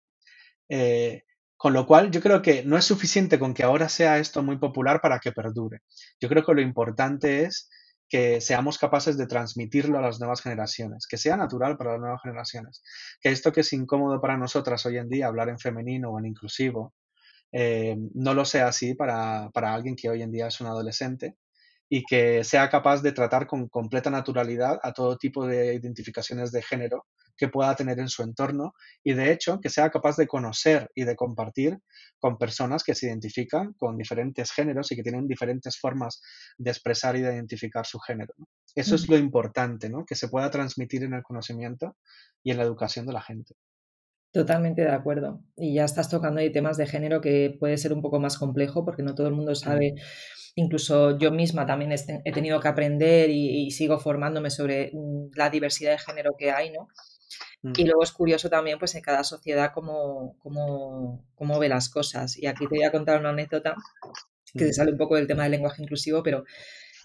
Eh, 0.69 1.23
con 1.57 1.73
lo 1.73 1.85
cual, 1.85 2.09
yo 2.11 2.21
creo 2.21 2.41
que 2.41 2.63
no 2.63 2.77
es 2.77 2.85
suficiente 2.85 3.37
con 3.37 3.53
que 3.53 3.63
ahora 3.63 3.87
sea 3.87 4.17
esto 4.17 4.41
muy 4.41 4.57
popular 4.57 4.99
para 5.01 5.19
que 5.19 5.31
perdure. 5.31 5.81
Yo 6.19 6.27
creo 6.27 6.43
que 6.43 6.53
lo 6.53 6.61
importante 6.61 7.43
es 7.43 7.69
que 8.09 8.41
seamos 8.41 8.77
capaces 8.77 9.17
de 9.17 9.27
transmitirlo 9.27 9.97
a 9.97 10.01
las 10.01 10.19
nuevas 10.19 10.41
generaciones, 10.41 11.07
que 11.07 11.17
sea 11.17 11.37
natural 11.37 11.77
para 11.77 11.91
las 11.91 12.01
nuevas 12.01 12.21
generaciones, 12.21 12.83
que 13.21 13.29
esto 13.29 13.51
que 13.53 13.61
es 13.61 13.71
incómodo 13.73 14.19
para 14.19 14.37
nosotras 14.37 14.85
hoy 14.85 14.97
en 14.97 15.07
día, 15.07 15.27
hablar 15.27 15.49
en 15.49 15.59
femenino 15.59 16.09
o 16.11 16.19
en 16.19 16.25
inclusivo, 16.25 16.93
eh, 17.51 17.95
no 18.13 18.33
lo 18.33 18.43
sea 18.43 18.67
así 18.67 18.95
para, 18.95 19.49
para 19.53 19.73
alguien 19.73 19.95
que 19.95 20.09
hoy 20.09 20.21
en 20.23 20.31
día 20.31 20.47
es 20.47 20.59
un 20.61 20.67
adolescente 20.67 21.37
y 21.87 22.03
que 22.03 22.43
sea 22.43 22.69
capaz 22.69 23.01
de 23.01 23.11
tratar 23.11 23.47
con 23.47 23.67
completa 23.67 24.09
naturalidad 24.09 24.79
a 24.81 24.93
todo 24.93 25.17
tipo 25.17 25.45
de 25.45 25.75
identificaciones 25.75 26.51
de 26.51 26.61
género 26.61 27.05
que 27.41 27.47
pueda 27.47 27.75
tener 27.75 27.97
en 27.97 28.07
su 28.07 28.21
entorno 28.21 28.75
y 29.03 29.15
de 29.15 29.31
hecho 29.31 29.59
que 29.59 29.69
sea 29.69 29.89
capaz 29.89 30.15
de 30.15 30.27
conocer 30.27 30.91
y 30.93 31.05
de 31.05 31.15
compartir 31.15 31.79
con 32.19 32.37
personas 32.37 32.83
que 32.83 32.93
se 32.93 33.07
identifican 33.07 33.73
con 33.79 33.97
diferentes 33.97 34.51
géneros 34.51 34.91
y 34.91 34.95
que 34.95 35.01
tienen 35.01 35.27
diferentes 35.27 35.79
formas 35.79 36.21
de 36.59 36.69
expresar 36.69 37.15
y 37.15 37.21
de 37.21 37.33
identificar 37.33 37.83
su 37.87 37.97
género. 37.97 38.35
Eso 38.75 38.93
es 38.93 39.09
lo 39.09 39.17
importante, 39.17 39.89
¿no? 39.89 40.05
que 40.05 40.13
se 40.13 40.27
pueda 40.27 40.51
transmitir 40.51 41.01
en 41.03 41.15
el 41.15 41.23
conocimiento 41.23 41.97
y 42.43 42.51
en 42.51 42.57
la 42.57 42.63
educación 42.63 43.07
de 43.07 43.13
la 43.13 43.23
gente. 43.23 43.55
Totalmente 44.31 44.83
de 44.83 44.91
acuerdo. 44.91 45.41
Y 45.57 45.73
ya 45.73 45.85
estás 45.85 46.09
tocando 46.09 46.41
ahí 46.41 46.51
temas 46.51 46.77
de 46.77 46.85
género 46.85 47.21
que 47.21 47.57
puede 47.59 47.79
ser 47.79 47.91
un 47.91 48.03
poco 48.03 48.19
más 48.19 48.37
complejo 48.37 48.85
porque 48.85 49.01
no 49.01 49.15
todo 49.15 49.25
el 49.25 49.33
mundo 49.33 49.55
sabe. 49.55 49.95
Incluso 50.53 51.17
yo 51.17 51.31
misma 51.31 51.65
también 51.65 51.91
he 51.91 52.31
tenido 52.31 52.59
que 52.59 52.67
aprender 52.67 53.31
y, 53.31 53.65
y, 53.65 53.71
sigo 53.71 53.97
formándome 53.97 54.51
sobre 54.51 54.91
mm, 54.93 55.31
la 55.35 55.49
diversidad 55.49 55.91
de 55.91 55.97
género 55.97 56.35
que 56.37 56.51
hay, 56.51 56.71
¿no? 56.71 56.87
Mm. 57.63 57.73
Y 57.77 57.83
luego 57.85 58.03
es 58.03 58.11
curioso 58.11 58.49
también, 58.49 58.79
pues 58.79 58.95
en 58.95 59.01
cada 59.01 59.23
sociedad 59.23 59.71
cómo, 59.73 60.37
cómo, 60.39 61.25
cómo, 61.35 61.59
ve 61.59 61.69
las 61.69 61.89
cosas. 61.89 62.37
Y 62.37 62.47
aquí 62.47 62.67
te 62.67 62.75
voy 62.75 62.83
a 62.83 62.91
contar 62.91 63.19
una 63.19 63.29
anécdota 63.29 63.75
que 64.53 64.65
se 64.65 64.73
sale 64.73 64.91
un 64.91 64.97
poco 64.97 65.15
del 65.15 65.27
tema 65.27 65.43
del 65.43 65.53
lenguaje 65.53 65.81
inclusivo, 65.81 66.23
pero 66.23 66.43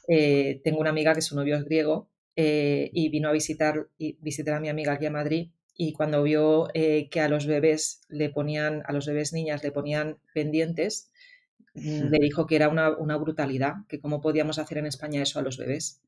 eh, 0.08 0.60
tengo 0.64 0.80
una 0.80 0.90
amiga 0.90 1.14
que 1.14 1.22
su 1.22 1.36
novio 1.36 1.56
es 1.56 1.64
griego 1.64 2.10
eh, 2.36 2.90
y 2.92 3.08
vino 3.08 3.28
a 3.28 3.32
visitar, 3.32 3.88
y 3.98 4.16
visitar 4.20 4.54
a 4.54 4.60
mi 4.60 4.68
amiga 4.68 4.92
aquí 4.92 5.06
a 5.06 5.10
Madrid 5.10 5.50
y 5.76 5.92
cuando 5.92 6.22
vio 6.22 6.68
eh, 6.74 7.08
que 7.10 7.20
a 7.20 7.28
los 7.28 7.46
bebés 7.46 8.00
le 8.08 8.30
ponían, 8.30 8.82
a 8.86 8.92
los 8.92 9.06
bebés 9.06 9.32
niñas 9.32 9.62
le 9.62 9.72
ponían 9.72 10.18
pendientes, 10.32 11.10
mm, 11.74 12.08
le 12.08 12.18
dijo 12.18 12.46
que 12.46 12.56
era 12.56 12.68
una, 12.68 12.96
una, 12.96 13.16
brutalidad, 13.16 13.74
que 13.88 14.00
cómo 14.00 14.20
podíamos 14.20 14.58
hacer 14.58 14.78
en 14.78 14.86
España 14.86 15.22
eso 15.22 15.38
a 15.38 15.42
los 15.42 15.58
bebés, 15.58 16.00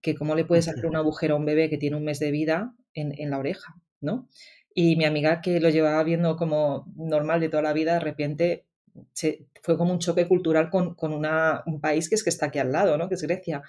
que 0.00 0.14
cómo 0.14 0.36
le 0.36 0.44
puedes 0.44 0.68
hacer 0.68 0.86
un 0.86 0.94
agujero 0.94 1.34
a 1.34 1.38
un 1.38 1.44
bebé 1.44 1.68
que 1.68 1.78
tiene 1.78 1.96
un 1.96 2.04
mes 2.04 2.20
de 2.20 2.30
vida 2.30 2.74
en, 2.94 3.12
en 3.18 3.30
la 3.30 3.38
oreja, 3.38 3.74
¿no? 4.00 4.28
Y 4.74 4.96
mi 4.96 5.04
amiga 5.04 5.40
que 5.40 5.60
lo 5.60 5.70
llevaba 5.70 6.02
viendo 6.04 6.36
como 6.36 6.86
normal 6.96 7.40
de 7.40 7.48
toda 7.48 7.62
la 7.62 7.72
vida, 7.72 7.94
de 7.94 8.00
repente 8.00 8.66
se, 9.12 9.46
fue 9.62 9.76
como 9.76 9.92
un 9.92 9.98
choque 9.98 10.26
cultural 10.26 10.70
con, 10.70 10.94
con 10.94 11.12
una, 11.12 11.62
un 11.66 11.80
país 11.80 12.08
que 12.08 12.14
es 12.14 12.24
que 12.24 12.30
está 12.30 12.46
aquí 12.46 12.58
al 12.58 12.72
lado, 12.72 12.96
¿no? 12.96 13.08
Que 13.08 13.14
es 13.14 13.22
Grecia. 13.22 13.62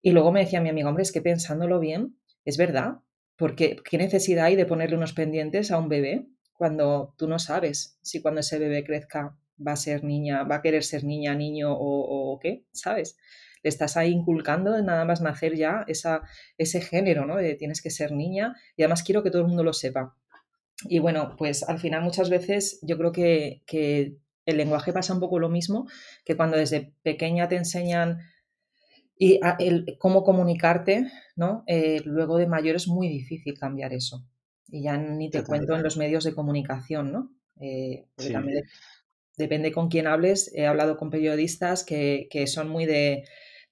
Y 0.00 0.12
luego 0.12 0.32
me 0.32 0.40
decía 0.40 0.60
mi 0.60 0.68
amiga, 0.68 0.88
hombre, 0.88 1.02
es 1.02 1.12
que 1.12 1.22
pensándolo 1.22 1.80
bien, 1.80 2.16
es 2.44 2.56
verdad, 2.56 2.98
porque 3.36 3.76
¿qué 3.88 3.98
necesidad 3.98 4.46
hay 4.46 4.56
de 4.56 4.66
ponerle 4.66 4.96
unos 4.96 5.12
pendientes 5.12 5.70
a 5.70 5.78
un 5.78 5.88
bebé 5.88 6.26
cuando 6.54 7.14
tú 7.16 7.28
no 7.28 7.38
sabes 7.38 7.98
si 8.02 8.20
cuando 8.20 8.40
ese 8.40 8.58
bebé 8.58 8.84
crezca 8.84 9.36
va 9.64 9.72
a 9.72 9.76
ser 9.76 10.04
niña, 10.04 10.42
va 10.42 10.56
a 10.56 10.62
querer 10.62 10.84
ser 10.84 11.04
niña, 11.04 11.34
niño 11.34 11.68
o, 11.70 12.38
qué, 12.40 12.64
¿sabes? 12.72 13.16
Le 13.62 13.68
estás 13.68 13.96
ahí 13.96 14.10
inculcando 14.10 14.80
nada 14.82 15.04
más 15.04 15.20
nacer 15.20 15.56
ya 15.56 15.84
esa, 15.88 16.22
ese 16.56 16.80
género, 16.80 17.26
¿no? 17.26 17.36
De 17.36 17.54
tienes 17.54 17.82
que 17.82 17.90
ser 17.90 18.12
niña 18.12 18.54
y 18.76 18.82
además 18.82 19.02
quiero 19.02 19.22
que 19.22 19.30
todo 19.30 19.42
el 19.42 19.48
mundo 19.48 19.64
lo 19.64 19.72
sepa. 19.72 20.16
Y 20.84 21.00
bueno, 21.00 21.34
pues 21.36 21.68
al 21.68 21.78
final 21.78 22.02
muchas 22.02 22.30
veces 22.30 22.78
yo 22.82 22.96
creo 22.96 23.12
que, 23.12 23.62
que 23.66 24.16
el 24.46 24.56
lenguaje 24.56 24.92
pasa 24.92 25.12
un 25.12 25.20
poco 25.20 25.38
lo 25.38 25.48
mismo, 25.48 25.88
que 26.24 26.36
cuando 26.36 26.56
desde 26.56 26.94
pequeña 27.02 27.48
te 27.48 27.56
enseñan 27.56 28.20
y 29.18 29.40
el, 29.58 29.96
cómo 29.98 30.22
comunicarte, 30.22 31.10
¿no? 31.34 31.64
Eh, 31.66 32.00
luego 32.04 32.38
de 32.38 32.46
mayor 32.46 32.76
es 32.76 32.86
muy 32.86 33.08
difícil 33.08 33.58
cambiar 33.58 33.92
eso. 33.92 34.24
Y 34.68 34.84
ya 34.84 34.96
ni 34.96 35.28
te 35.30 35.42
cuento 35.42 35.74
en 35.74 35.82
los 35.82 35.96
medios 35.96 36.24
de 36.24 36.34
comunicación, 36.34 37.12
¿no? 37.12 37.32
Eh, 37.60 38.06
también 38.32 38.62
depende 39.36 39.72
con 39.72 39.88
quién 39.88 40.06
hables. 40.06 40.52
He 40.54 40.66
hablado 40.66 40.96
con 40.96 41.10
periodistas 41.10 41.84
que, 41.84 42.28
que, 42.30 42.46
son 42.46 42.68
muy 42.68 42.86
de, 42.86 43.24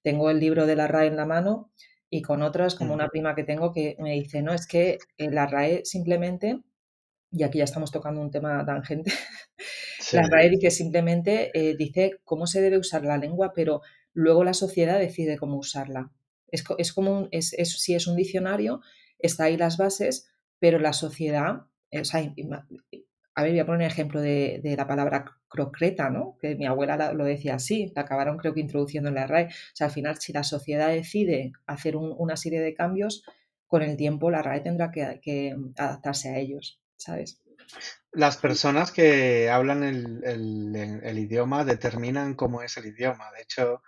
tengo 0.07 0.31
el 0.31 0.39
libro 0.39 0.67
de 0.67 0.77
la 0.77 0.87
RAE 0.87 1.09
en 1.09 1.17
la 1.17 1.27
mano 1.27 1.73
y 2.09 2.23
con 2.23 2.43
otras, 2.43 2.77
como 2.77 2.95
una 2.95 3.09
prima 3.09 3.35
que 3.35 3.43
tengo, 3.43 3.73
que 3.73 3.97
me 3.99 4.13
dice, 4.13 4.41
no, 4.41 4.53
es 4.53 4.69
que 4.69 4.99
eh, 5.19 5.31
la 5.33 5.49
RAE 5.49 5.85
simplemente, 5.85 6.63
y 7.33 7.43
aquí 7.43 7.59
ya 7.59 7.65
estamos 7.65 7.91
tocando 7.91 8.21
un 8.21 8.31
tema 8.31 8.65
tangente, 8.65 9.11
la 10.13 10.29
RAE 10.29 10.51
dice 10.51 10.71
simplemente, 10.71 11.51
dice 11.77 12.21
cómo 12.23 12.47
se 12.47 12.61
debe 12.61 12.79
usar 12.79 13.05
la 13.05 13.19
lengua, 13.19 13.53
pero 13.53 13.81
luego 14.13 14.45
la 14.45 14.55
sociedad 14.55 15.01
decide 15.01 15.39
cómo 15.39 15.57
usarla. 15.57 16.13
Es, 16.53 16.63
es 16.79 16.93
como 16.93 17.27
es, 17.33 17.49
si 17.51 17.97
es 17.97 18.07
un 18.07 18.15
diccionario, 18.15 18.83
está 19.19 19.45
ahí 19.45 19.57
las 19.57 19.77
bases, 19.77 20.31
pero 20.61 20.79
la 20.79 20.93
sociedad, 20.93 21.67
eh, 21.91 22.05
a 23.37 23.43
ver, 23.43 23.53
voy 23.53 23.61
a 23.61 23.67
poner 23.67 23.81
un 23.81 23.93
ejemplo 23.93 24.21
de, 24.23 24.75
la 24.77 24.87
palabra 24.87 25.37
crocreta, 25.47 26.09
¿no? 26.09 26.39
Que 26.41 26.57
mi 26.57 26.65
abuela 26.65 27.13
lo 27.13 27.25
decía 27.25 27.57
así, 27.57 27.93
la 27.95 28.03
acabaron 28.03 28.39
creo 28.39 28.55
que 28.55 28.61
introduciendo 28.61 29.11
en 29.11 29.15
la 29.15 29.27
RAE. 29.27 29.49
O 29.49 29.51
sea, 29.75 29.89
al 29.89 29.93
final, 29.93 30.19
si 30.19 30.33
la 30.33 30.43
sociedad 30.43 30.89
decide 30.89 31.53
hacer 31.67 31.97
una 31.97 32.37
serie 32.39 32.61
de 32.61 32.73
cambios, 32.73 33.25
con 33.67 33.83
el 33.83 33.99
tiempo 33.99 34.31
la 34.31 34.41
RAE 34.41 34.63
tendrá 34.63 34.91
que, 34.91 35.55
adaptarse 35.77 36.31
a 36.31 36.39
ellos, 36.39 36.81
¿sabes? 36.97 37.43
Las 38.11 38.39
personas 38.39 38.91
que 38.91 39.51
hablan 39.51 39.85
el, 39.85 41.19
idioma 41.19 41.67
determinan 41.67 42.35
cómo 42.35 42.63
es 42.63 42.79
el 42.79 42.87
idioma. 42.87 43.31
De 43.37 43.43
hecho, 43.43 43.83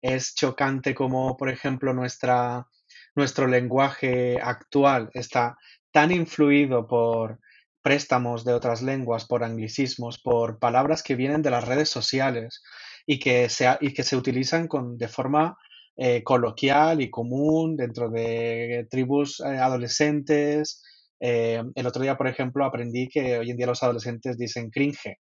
es 0.00 0.34
chocante 0.34 0.94
como, 0.94 1.36
por 1.36 1.50
ejemplo, 1.50 1.92
nuestra, 1.92 2.68
nuestro 3.14 3.48
lenguaje 3.48 4.38
actual 4.40 5.10
está 5.12 5.58
tan 5.92 6.10
influido 6.10 6.86
por 6.86 7.38
préstamos 7.84 8.46
de 8.46 8.54
otras 8.54 8.80
lenguas, 8.80 9.26
por 9.26 9.44
anglicismos, 9.44 10.18
por 10.18 10.58
palabras 10.58 11.02
que 11.02 11.16
vienen 11.16 11.42
de 11.42 11.50
las 11.50 11.68
redes 11.68 11.90
sociales 11.90 12.62
y 13.06 13.18
que 13.18 13.50
se, 13.50 13.68
y 13.82 13.92
que 13.92 14.02
se 14.02 14.16
utilizan 14.16 14.68
con, 14.68 14.96
de 14.96 15.06
forma 15.06 15.58
eh, 15.96 16.22
coloquial 16.24 17.02
y 17.02 17.10
común 17.10 17.76
dentro 17.76 18.08
de 18.08 18.86
tribus 18.90 19.40
eh, 19.40 19.58
adolescentes, 19.58 20.82
eh, 21.20 21.62
el 21.74 21.86
otro 21.86 22.02
día, 22.02 22.16
por 22.16 22.26
ejemplo, 22.26 22.64
aprendí 22.64 23.08
que 23.08 23.38
hoy 23.38 23.50
en 23.50 23.56
día 23.58 23.66
los 23.66 23.82
adolescentes 23.82 24.38
dicen 24.38 24.70
cringe. 24.70 25.18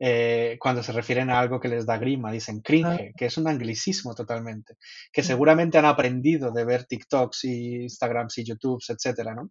Eh, 0.00 0.56
cuando 0.60 0.82
se 0.82 0.92
refieren 0.92 1.28
a 1.28 1.40
algo 1.40 1.58
que 1.58 1.68
les 1.68 1.84
da 1.84 1.98
grima, 1.98 2.30
dicen 2.30 2.60
cringe, 2.60 3.12
que 3.16 3.26
es 3.26 3.36
un 3.36 3.48
anglicismo 3.48 4.14
totalmente, 4.14 4.74
que 5.12 5.22
seguramente 5.22 5.76
han 5.76 5.86
aprendido 5.86 6.52
de 6.52 6.64
ver 6.64 6.84
TikToks 6.84 7.44
y 7.44 7.82
Instagrams 7.82 8.38
y 8.38 8.44
YouTubes, 8.44 8.90
etcétera, 8.90 9.34
¿no? 9.34 9.50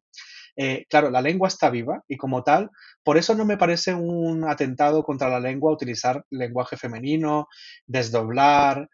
Eh, 0.58 0.86
claro, 0.90 1.12
la 1.12 1.22
lengua 1.22 1.48
está 1.48 1.70
viva 1.70 2.04
y 2.08 2.18
como 2.18 2.44
tal, 2.44 2.72
por 3.04 3.18
eso 3.18 3.36
no 3.36 3.46
me 3.46 3.58
parece 3.58 3.94
un 3.94 4.44
atentado 4.44 5.04
contra 5.04 5.30
la 5.30 5.40
lengua 5.40 5.72
utilizar 5.72 6.26
lenguaje 6.32 6.78
femenino, 6.78 7.48
desdoblar 7.86 8.90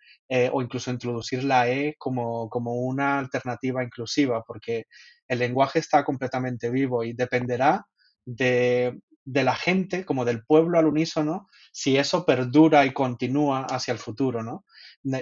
o 0.52 0.64
incluso 0.64 0.90
introducir 0.90 1.44
la 1.44 1.70
E 1.70 1.94
como, 2.00 2.50
como 2.50 2.74
una 2.74 3.20
alternativa 3.20 3.84
inclusiva, 3.84 4.44
porque 4.48 4.86
el 5.28 5.40
lenguaje 5.40 5.80
está 5.80 6.04
completamente 6.04 6.70
vivo 6.70 7.04
y 7.04 7.14
dependerá 7.14 7.86
de, 8.26 9.00
la 9.26 9.56
gente, 9.56 10.06
como 10.06 10.26
del 10.26 10.44
pueblo 10.46 10.80
al 10.80 10.88
unísono, 10.88 11.48
si 11.72 11.98
eso 11.98 12.26
perdura 12.26 12.86
y 12.86 12.94
continúa 12.94 13.66
hacia 13.66 13.94
el 13.94 14.00
futuro, 14.00 14.44
¿no? 14.44 14.66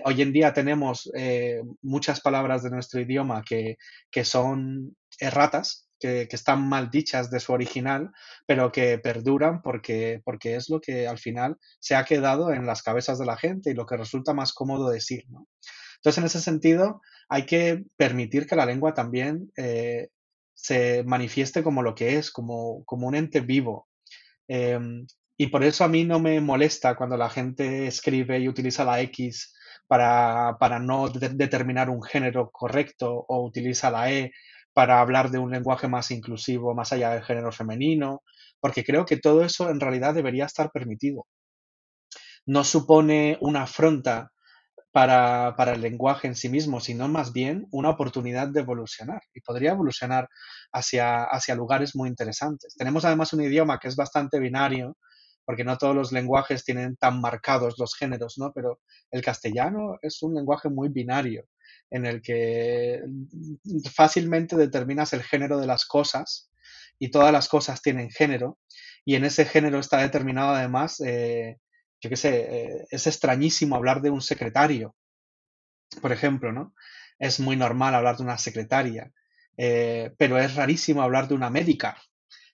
Hoy 0.06 0.22
en 0.22 0.34
día 0.34 0.54
tenemos 0.54 1.10
eh, 1.16 1.62
muchas 1.82 2.22
palabras 2.22 2.64
de 2.64 2.70
nuestro 2.70 3.02
idioma 3.02 3.44
que, 3.44 3.78
son 4.24 4.96
erratas, 5.20 5.88
que, 6.02 6.28
están 6.32 6.68
mal 6.68 6.90
dichas 6.90 7.30
de 7.32 7.40
su 7.40 7.54
original, 7.54 8.12
pero 8.46 8.72
que 8.72 8.98
perduran 8.98 9.62
porque, 9.62 10.22
porque 10.26 10.56
es 10.56 10.70
lo 10.70 10.82
que 10.82 11.08
al 11.08 11.18
final 11.18 11.58
se 11.80 11.96
ha 11.96 12.04
quedado 12.04 12.52
en 12.52 12.66
las 12.66 12.82
cabezas 12.82 13.20
de 13.20 13.26
la 13.26 13.38
gente 13.38 13.72
y 13.72 13.74
lo 13.74 13.86
que 13.86 13.98
resulta 13.98 14.34
más 14.34 14.52
cómodo 14.52 14.90
decir, 14.90 15.26
¿no? 15.30 15.48
Entonces, 15.98 16.18
en 16.18 16.26
ese 16.26 16.42
sentido, 16.42 17.02
hay 17.30 17.46
que 17.46 17.84
permitir 17.96 18.48
que 18.48 18.56
la 18.56 18.66
lengua 18.66 18.94
también 18.94 19.52
eh, 19.56 20.10
se 20.54 21.04
manifieste 21.04 21.64
como 21.64 21.84
lo 21.84 21.94
que 21.94 22.18
es, 22.18 22.32
como, 22.32 22.84
como 22.86 23.08
un 23.08 23.16
ente 23.16 23.40
vivo. 23.40 23.88
Em, 24.48 25.06
y 25.38 25.48
por 25.48 25.64
eso 25.64 25.84
a 25.84 25.88
mí 25.88 26.04
no 26.04 26.20
me 26.20 26.42
molesta 26.42 26.96
cuando 26.96 27.18
la 27.18 27.30
gente 27.30 27.88
escribe 27.88 28.40
y 28.40 28.50
utiliza 28.50 28.84
la 28.84 29.00
X 29.02 29.54
para, 29.92 30.80
no 30.80 31.10
determinar 31.10 31.90
un 31.90 32.02
género 32.02 32.50
correcto 32.50 33.26
o 33.28 33.46
utiliza 33.46 33.92
la 33.92 34.12
E 34.12 34.32
para 34.74 35.00
hablar 35.02 35.32
de 35.32 35.40
un 35.40 35.52
lenguaje 35.52 35.88
más 35.88 36.12
inclusivo 36.12 36.74
más 36.74 36.94
allá 36.94 37.12
del 37.12 37.24
género 37.24 37.52
femenino, 37.52 38.22
porque 38.60 38.84
creo 38.84 39.06
que 39.06 39.18
todo 39.18 39.44
eso 39.44 39.70
en 39.70 39.80
realidad 39.80 40.14
debería 40.14 40.46
estar 40.46 40.72
permitido. 40.72 41.26
No 42.46 42.64
supone 42.64 43.38
una 43.42 43.64
afronta 43.64 44.32
para, 44.92 45.74
el 45.74 45.82
lenguaje 45.82 46.28
en 46.28 46.36
sí 46.36 46.50
mismo, 46.50 46.80
sino 46.80 47.08
más 47.08 47.32
bien 47.32 47.68
una 47.72 47.90
oportunidad 47.90 48.50
de 48.50 48.62
evolucionar 48.62 49.22
y 49.34 49.42
podría 49.42 49.72
evolucionar 49.72 50.28
hacia, 50.74 51.24
hacia 51.24 51.56
lugares 51.56 51.96
muy 51.96 52.10
interesantes. 52.10 52.76
Tenemos 52.76 53.06
además 53.06 53.32
un 53.34 53.42
idioma 53.42 53.80
que 53.80 53.88
es 53.88 53.96
bastante 53.96 54.40
binario, 54.40 54.98
porque 55.46 55.64
no 55.64 55.78
todos 55.78 55.96
los 55.96 56.12
lenguajes 56.12 56.64
tienen 56.64 56.96
tan 56.96 57.22
marcados 57.22 57.78
los 57.78 57.96
géneros, 57.96 58.38
¿no? 58.38 58.52
Pero 58.54 58.80
el 59.12 59.22
castellano 59.22 59.98
es 60.02 60.22
un 60.22 60.36
lenguaje 60.36 60.70
muy 60.70 60.90
binario, 60.90 61.46
en 61.90 62.06
el 62.06 62.22
que 62.22 63.02
fácilmente 63.94 64.56
determinas 64.56 65.14
el 65.14 65.24
género 65.24 65.60
de 65.60 65.68
las 65.68 65.86
cosas 65.86 66.50
y 67.00 67.12
todas 67.12 67.32
las 67.32 67.48
cosas 67.48 67.82
tienen 67.82 68.10
género, 68.10 68.60
y 69.04 69.16
en 69.16 69.26
ese 69.26 69.46
género 69.46 69.80
está 69.80 69.98
determinado 69.98 70.54
además 70.54 71.02
eh, 71.02 71.58
yo 72.02 72.10
qué 72.10 72.18
sé, 72.18 72.48
eh, 72.50 72.88
es 72.90 73.08
extrañísimo 73.08 73.76
hablar 73.76 74.02
de 74.02 74.10
un 74.10 74.22
secretario, 74.22 74.96
por 76.02 76.12
ejemplo, 76.12 76.52
¿no? 76.52 76.74
Es 77.20 77.40
muy 77.40 77.56
normal 77.56 77.94
hablar 77.94 78.18
de 78.18 78.24
una 78.24 78.40
secretaria, 78.40 79.12
eh, 79.58 80.12
pero 80.18 80.40
es 80.40 80.56
rarísimo 80.56 81.04
hablar 81.04 81.28
de 81.28 81.36
una 81.36 81.52
médica, 81.52 82.02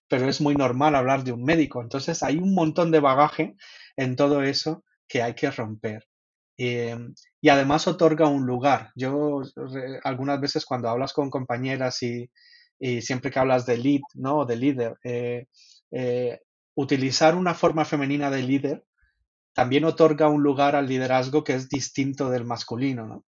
pero 0.08 0.30
es 0.30 0.42
muy 0.42 0.56
normal 0.56 0.96
hablar 0.96 1.24
de 1.24 1.32
un 1.32 1.44
médico. 1.44 1.82
Entonces 1.82 2.24
hay 2.24 2.38
un 2.38 2.54
montón 2.54 2.92
de 2.92 3.00
bagaje 3.00 3.56
en 3.96 4.16
todo 4.16 4.44
eso 4.44 4.84
que 5.08 5.22
hay 5.22 5.34
que 5.36 5.52
romper. 5.52 6.08
Em, 6.58 7.14
y 7.42 7.50
además 7.50 7.88
otorga 7.88 8.28
un 8.28 8.46
lugar. 8.46 8.92
Yo 8.96 9.42
algunas 10.04 10.42
veces 10.42 10.66
cuando 10.66 10.90
hablas 10.90 11.14
con 11.14 11.30
compañeras 11.30 12.02
y, 12.04 12.30
siempre 13.02 13.32
que 13.32 13.40
hablas 13.40 13.66
de 13.66 13.78
lead, 13.78 14.02
¿no? 14.14 14.46
De 14.46 14.56
líder, 14.56 14.96
eh, 15.04 15.48
eh, 15.92 16.40
utilizar 16.76 17.36
una 17.36 17.56
forma 17.56 17.86
femenina 17.86 18.30
de 18.30 18.44
líder 18.44 18.84
también 19.58 19.86
otorga 19.86 20.30
un 20.30 20.44
lugar 20.44 20.76
al 20.76 20.88
liderazgo 20.88 21.44
que 21.44 21.56
es 21.56 21.68
distinto 21.68 22.30
del 22.30 22.46
masculino, 22.46 23.08
¿no? 23.08 23.26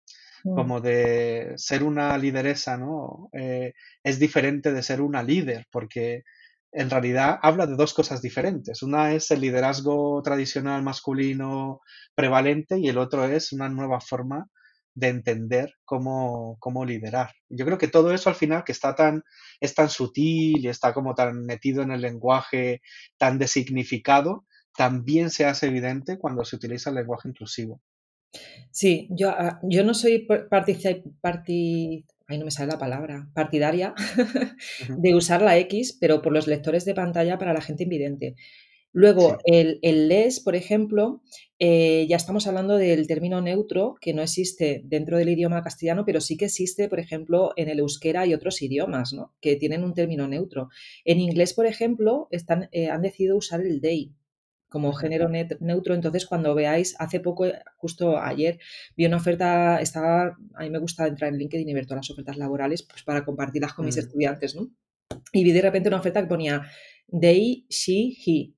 Mm. 0.43 0.55
Como 0.55 0.81
de 0.81 1.53
ser 1.55 1.83
una 1.83 2.17
lideresa, 2.17 2.77
¿no? 2.77 3.29
Eh, 3.31 3.73
es 4.03 4.17
diferente 4.17 4.73
de 4.73 4.81
ser 4.81 5.01
una 5.01 5.21
líder, 5.21 5.67
porque 5.71 6.23
en 6.75 6.89
realidad 6.89 7.39
habla 7.41 7.65
de 7.65 7.75
dos 7.75 7.93
cosas 7.93 8.21
diferentes. 8.21 8.83
Una 8.83 9.13
es 9.13 9.31
el 9.31 9.41
liderazgo 9.41 10.21
tradicional 10.21 10.83
masculino 10.83 11.81
prevalente 12.13 12.77
y 12.79 12.89
el 12.89 12.97
otro 12.97 13.25
es 13.25 13.53
una 13.53 13.69
nueva 13.69 14.01
forma 14.01 14.49
de 14.93 15.07
entender 15.09 15.73
cómo, 15.83 16.57
cómo, 16.59 16.85
liderar. 16.85 17.31
Yo 17.49 17.65
creo 17.65 17.77
que 17.77 17.88
todo 17.88 18.13
eso 18.13 18.29
al 18.29 18.35
final 18.35 18.63
que 18.63 18.71
está 18.71 18.95
tan, 18.95 19.23
es 19.59 19.73
tan 19.73 19.89
sutil 19.89 20.63
y 20.63 20.67
está 20.67 20.93
como 20.93 21.15
tan 21.15 21.45
metido 21.45 21.81
en 21.81 21.91
el 21.91 22.01
lenguaje, 22.01 22.81
tan 23.17 23.38
designificado, 23.38 24.45
también 24.75 25.29
se 25.29 25.45
hace 25.45 25.67
evidente 25.67 26.17
cuando 26.17 26.43
se 26.45 26.55
utiliza 26.55 26.89
el 26.89 26.97
lenguaje 26.97 27.29
inclusivo. 27.29 27.81
Sí, 28.71 29.07
yo, 29.11 29.29
ah, 29.29 29.59
yo 29.63 29.83
no 29.85 29.93
soy 29.93 30.27
parti, 32.25 32.39
no 32.39 32.45
me 32.45 32.51
sale 32.51 32.71
la 32.71 32.79
palabra, 32.79 33.29
partidaria 33.33 33.93
de 34.89 35.15
usar 35.15 35.41
la 35.41 35.57
X, 35.59 35.97
pero 35.99 36.21
por 36.21 36.33
los 36.33 36.47
lectores 36.47 36.85
de 36.85 36.95
pantalla 36.95 37.38
para 37.38 37.53
la 37.53 37.61
gente 37.61 37.83
invidente. 37.83 38.35
Luego, 38.91 39.39
el, 39.43 39.79
el, 39.81 40.07
LES, 40.07 40.39
por 40.39 40.55
ejemplo, 40.55 41.21
eh, 41.59 42.05
ya 42.07 42.15
estamos 42.15 42.47
hablando 42.47 42.77
del 42.77 43.07
término 43.07 43.41
neutro, 43.41 43.95
que 43.99 44.13
no 44.13 44.21
existe 44.21 44.83
dentro 44.85 45.17
del 45.17 45.27
idioma 45.27 45.61
castellano, 45.61 46.05
pero 46.05 46.21
sí 46.21 46.38
que 46.38 46.45
existe, 46.45 46.88
por 46.88 47.01
ejemplo, 47.01 47.51
en 47.57 47.67
el 47.67 47.79
euskera 47.79 48.25
y 48.25 48.33
otros 48.33 48.61
idiomas, 48.61 49.11
¿no? 49.11 49.33
que 49.41 49.57
tienen 49.57 49.83
un 49.83 49.93
término 49.93 50.29
neutro. 50.29 50.69
En 51.03 51.19
inglés, 51.19 51.53
por 51.53 51.65
ejemplo, 51.65 52.29
están, 52.31 52.69
eh, 52.71 52.88
han 52.88 53.01
decidido 53.01 53.35
usar 53.35 53.59
el 53.59 53.81
they, 53.81 54.13
como 54.75 54.91
género 54.91 55.29
neutro. 55.29 55.95
Entonces, 55.95 56.25
cuando 56.25 56.53
veáis, 56.53 56.97
hace 56.99 57.21
poco, 57.21 57.45
justo 57.77 58.19
ayer, 58.19 58.59
vi 58.97 59.05
una 59.05 59.15
oferta, 59.15 59.79
estaba, 59.79 60.38
a 60.53 60.63
mí 60.63 60.69
me 60.69 60.79
gusta 60.79 61.07
entrar 61.07 61.31
en 61.31 61.39
LinkedIn 61.39 61.69
y 61.69 61.73
ver 61.73 61.85
todas 61.85 61.99
las 61.99 62.11
ofertas 62.11 62.35
laborales 62.35 62.83
pues, 62.83 63.01
para 63.03 63.23
compartirlas 63.23 63.73
con 63.73 63.85
mis 63.85 63.95
mm. 63.95 63.99
estudiantes, 63.99 64.53
¿no? 64.53 64.69
Y 65.31 65.45
vi 65.45 65.53
de 65.53 65.61
repente 65.61 65.88
una 65.88 65.99
oferta 65.99 66.21
que 66.21 66.27
ponía 66.27 66.63
they, 67.09 67.65
she, 67.69 68.17
he. 68.25 68.53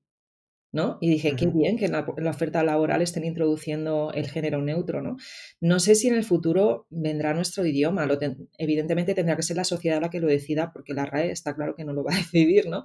¿no? 0.72 0.98
Y 1.00 1.08
dije, 1.08 1.36
qué 1.36 1.46
bien 1.46 1.78
que 1.78 1.84
en 1.84 1.92
la, 1.92 2.00
oferta 2.00 2.64
laboral 2.64 3.00
estén 3.00 3.24
introduciendo 3.24 4.10
el 4.12 4.28
género 4.28 4.60
neutro, 4.60 5.00
¿no? 5.00 5.18
No 5.60 5.78
sé 5.78 5.94
si 5.94 6.08
en 6.08 6.16
el 6.16 6.24
futuro 6.24 6.88
vendrá 6.90 7.32
nuestro 7.32 7.64
idioma, 7.64 8.06
lo 8.06 8.18
evidentemente 8.58 9.14
tendrá 9.14 9.36
que 9.36 9.44
ser 9.44 9.56
la 9.56 9.62
sociedad 9.62 10.00
la 10.00 10.10
que 10.10 10.18
lo 10.18 10.26
decida, 10.26 10.72
porque 10.72 10.94
la 10.94 11.06
RAE 11.06 11.30
está 11.30 11.54
claro 11.54 11.76
que 11.76 11.84
no 11.84 11.92
lo 11.92 12.02
va 12.02 12.12
a 12.12 12.16
decidir, 12.32 12.68
¿no? 12.68 12.82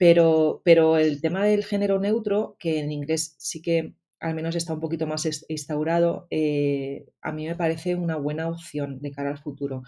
Pero, 0.00 0.62
pero 0.64 0.96
el 0.96 1.20
tema 1.20 1.44
del 1.44 1.62
género 1.62 2.00
neutro, 2.00 2.56
que 2.58 2.78
en 2.78 2.90
inglés 2.90 3.34
sí 3.36 3.60
que 3.60 3.92
al 4.18 4.34
menos 4.34 4.56
está 4.56 4.72
un 4.72 4.80
poquito 4.80 5.06
más 5.06 5.28
instaurado, 5.46 6.26
eh, 6.30 7.04
a 7.20 7.32
mí 7.32 7.46
me 7.46 7.54
parece 7.54 7.96
una 7.96 8.16
buena 8.16 8.48
opción 8.48 8.98
de 9.02 9.10
cara 9.10 9.28
al 9.28 9.36
futuro. 9.36 9.82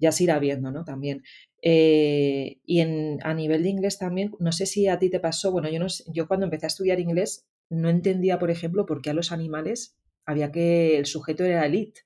Ya 0.00 0.10
se 0.10 0.24
irá 0.24 0.40
viendo, 0.40 0.72
¿no? 0.72 0.82
También. 0.84 1.22
Eh, 1.62 2.58
y 2.66 2.80
en, 2.80 3.20
a 3.22 3.34
nivel 3.34 3.62
de 3.62 3.68
inglés 3.68 4.00
también, 4.00 4.34
no 4.40 4.50
sé 4.50 4.66
si 4.66 4.88
a 4.88 4.98
ti 4.98 5.10
te 5.10 5.20
pasó, 5.20 5.52
bueno, 5.52 5.68
yo, 5.68 5.78
no, 5.78 5.86
yo 6.08 6.26
cuando 6.26 6.46
empecé 6.46 6.66
a 6.66 6.74
estudiar 6.74 6.98
inglés 6.98 7.46
no 7.70 7.88
entendía, 7.88 8.40
por 8.40 8.50
ejemplo, 8.50 8.84
por 8.84 9.00
qué 9.00 9.10
a 9.10 9.14
los 9.14 9.30
animales 9.30 9.96
había 10.26 10.50
que 10.50 10.98
el 10.98 11.06
sujeto 11.06 11.44
era 11.44 11.66
elite. 11.66 12.00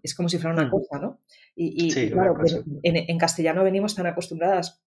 Es 0.00 0.14
como 0.14 0.28
si 0.28 0.38
fuera 0.38 0.54
una 0.54 0.66
hmm. 0.66 0.70
cosa, 0.70 1.00
¿no? 1.00 1.20
Y, 1.56 1.90
claro, 2.10 2.36
pues 2.38 2.62
en, 2.84 2.96
en, 2.96 3.18
castellano 3.18 3.64
venimos 3.64 3.96
tan 3.96 4.06
acostumbradas 4.06 4.83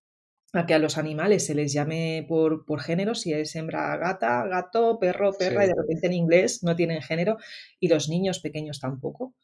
a 0.54 0.66
que 0.66 0.74
a 0.74 0.80
los 0.80 0.98
animales 0.98 1.46
se 1.46 1.56
les 1.56 1.74
llame 1.74 2.26
por, 2.28 2.66
por 2.66 2.82
género, 2.82 3.16
si 3.16 3.34
es 3.34 3.56
hembra, 3.56 3.98
gata, 3.98 4.46
gato, 4.48 4.98
perro, 5.00 5.34
perra, 5.34 5.66
y 5.66 5.68
de 5.68 5.76
repente 5.76 6.08
en 6.08 6.14
inglés 6.14 6.64
no 6.64 6.76
tienen 6.76 7.02
género, 7.02 7.38
y 7.80 7.90
los 7.90 8.10
niños 8.10 8.40
pequeños 8.40 8.80
tampoco. 8.80 9.36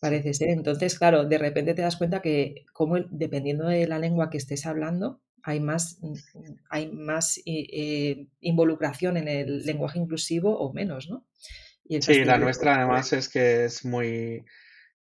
Parece 0.00 0.34
ser. 0.34 0.48
Entonces, 0.48 0.98
claro, 0.98 1.24
de 1.24 1.38
repente 1.38 1.74
te 1.74 1.82
das 1.82 1.96
cuenta 1.96 2.22
que, 2.22 2.64
como 2.72 2.98
dependiendo 3.10 3.68
de 3.68 3.86
la 3.86 3.98
lengua 3.98 4.30
que 4.30 4.38
estés 4.38 4.66
hablando, 4.66 5.20
hay 5.42 5.60
más, 5.60 5.98
hay 6.70 6.90
más 6.90 7.38
eh, 7.38 7.66
eh, 7.72 8.26
involucración 8.40 9.16
en 9.16 9.28
el 9.28 9.64
lenguaje 9.64 9.98
inclusivo 9.98 10.58
o 10.58 10.72
menos, 10.72 11.08
¿no? 11.08 11.26
sí, 12.00 12.24
la 12.24 12.38
nuestra 12.38 12.76
además 12.76 13.12
es 13.12 13.28
que 13.28 13.64
es 13.64 13.84
muy 13.84 14.44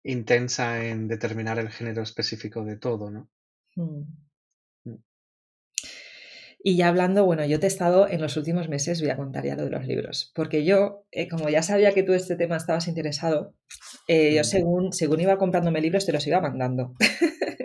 intensa 0.02 0.84
en 0.84 1.08
determinar 1.08 1.58
el 1.58 1.70
género 1.70 2.02
específico 2.02 2.64
de 2.64 2.76
todo, 2.76 3.10
¿no? 3.10 3.28
Hmm. 3.76 4.29
Y 6.62 6.76
ya 6.76 6.88
hablando, 6.88 7.24
bueno, 7.24 7.44
yo 7.46 7.58
te 7.58 7.66
he 7.66 7.68
estado 7.68 8.06
en 8.06 8.20
los 8.20 8.36
últimos 8.36 8.68
meses, 8.68 9.00
voy 9.00 9.10
a 9.10 9.16
contar 9.16 9.44
ya 9.46 9.56
lo 9.56 9.64
de 9.64 9.70
los 9.70 9.86
libros, 9.86 10.30
porque 10.34 10.64
yo, 10.64 11.06
eh, 11.10 11.26
como 11.26 11.48
ya 11.48 11.62
sabía 11.62 11.92
que 11.92 12.02
tú 12.02 12.12
este 12.12 12.36
tema 12.36 12.56
estabas 12.56 12.86
interesado, 12.86 13.54
eh, 14.08 14.34
yo 14.34 14.42
mm. 14.42 14.44
según, 14.44 14.92
según 14.92 15.20
iba 15.20 15.38
comprándome 15.38 15.80
libros 15.80 16.04
te 16.04 16.12
los 16.12 16.26
iba 16.26 16.40
mandando. 16.40 16.94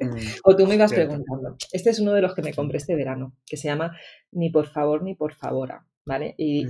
Mm, 0.02 0.16
o 0.46 0.56
tú 0.56 0.66
me 0.66 0.76
ibas 0.76 0.94
preguntando. 0.94 1.58
Este 1.74 1.90
es 1.90 2.00
uno 2.00 2.14
de 2.14 2.22
los 2.22 2.36
que 2.36 2.42
me 2.42 2.54
compré 2.54 2.78
este 2.78 2.96
verano, 2.96 3.36
que 3.46 3.58
se 3.58 3.68
llama 3.68 3.98
Ni 4.32 4.50
por 4.50 4.68
favor 4.68 5.04
ni 5.04 5.16
por 5.16 5.34
favora. 5.34 5.86
¿Vale? 6.08 6.36
Y, 6.38 6.64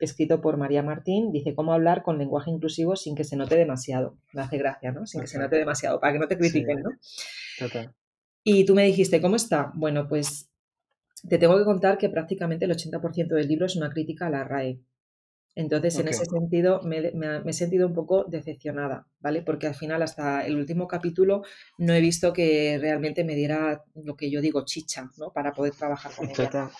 escrito 0.00 0.40
por 0.40 0.56
María 0.56 0.82
Martín, 0.82 1.30
dice 1.30 1.54
cómo 1.54 1.72
hablar 1.72 2.02
con 2.02 2.18
lenguaje 2.18 2.50
inclusivo 2.50 2.96
sin 2.96 3.14
que 3.14 3.22
se 3.22 3.36
note 3.36 3.54
demasiado. 3.54 4.18
Me 4.32 4.42
hace 4.42 4.58
gracia, 4.58 4.90
¿no? 4.90 5.06
Sin 5.06 5.20
que 5.20 5.28
se 5.28 5.38
note 5.38 5.54
demasiado, 5.54 6.00
para 6.00 6.12
que 6.12 6.18
no 6.18 6.26
te 6.26 6.36
critiquen, 6.36 6.82
¿no? 6.82 6.90
Total. 7.56 7.94
Y 8.42 8.64
tú 8.64 8.74
me 8.74 8.82
dijiste, 8.82 9.20
¿cómo 9.20 9.36
está? 9.36 9.70
Bueno, 9.76 10.08
pues 10.08 10.47
te 11.28 11.38
tengo 11.38 11.58
que 11.58 11.64
contar 11.64 11.98
que 11.98 12.08
prácticamente 12.08 12.64
el 12.64 12.72
80% 12.72 13.28
del 13.28 13.48
libro 13.48 13.66
es 13.66 13.76
una 13.76 13.90
crítica 13.90 14.26
a 14.26 14.30
la 14.30 14.44
RAE. 14.44 14.80
Entonces, 15.54 15.98
en 15.98 16.06
ese 16.06 16.24
sentido, 16.24 16.82
me, 16.82 17.10
he 17.44 17.52
sentido 17.52 17.88
un 17.88 17.94
poco 17.94 18.24
decepcionada, 18.24 19.08
¿vale? 19.18 19.42
Porque 19.42 19.66
al 19.66 19.74
final, 19.74 20.02
hasta 20.02 20.46
el 20.46 20.54
último 20.54 20.86
capítulo, 20.86 21.42
no 21.78 21.92
he 21.94 22.00
visto 22.00 22.32
que 22.32 22.78
realmente 22.80 23.24
me 23.24 23.34
diera 23.34 23.82
lo 23.96 24.14
que 24.14 24.30
yo 24.30 24.40
digo 24.40 24.64
chicha, 24.64 25.10
¿no? 25.16 25.32
Para 25.32 25.52
poder 25.52 25.72
trabajar 25.74 26.12
con 26.14 26.30
ella. 26.30 26.70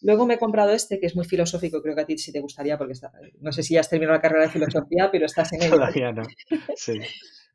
Luego 0.00 0.24
me 0.24 0.34
he 0.34 0.38
comprado 0.38 0.72
este, 0.72 0.98
que 0.98 1.06
es 1.06 1.14
muy 1.14 1.26
filosófico, 1.26 1.82
creo 1.82 1.94
que 1.94 2.00
a 2.00 2.06
ti 2.06 2.16
sí 2.16 2.32
te 2.32 2.40
gustaría, 2.40 2.78
porque 2.78 2.94
no 3.40 3.52
sé 3.52 3.62
si 3.62 3.74
ya 3.74 3.80
has 3.80 3.90
terminado 3.90 4.16
la 4.16 4.22
carrera 4.22 4.44
de 4.44 4.50
filosofía, 4.50 5.10
pero 5.12 5.26
estás 5.26 5.52
en 5.52 5.62
el. 5.62 5.70
Todavía 5.70 6.12
no. 6.12 6.22
Sí. 6.76 6.94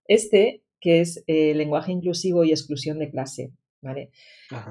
Este, 0.10 0.64
que 0.80 1.02
es 1.02 1.22
eh, 1.28 1.54
lenguaje 1.54 1.92
inclusivo 1.92 2.46
y 2.46 2.52
exclusión 2.52 2.98
de 3.00 3.10
clase. 3.10 3.52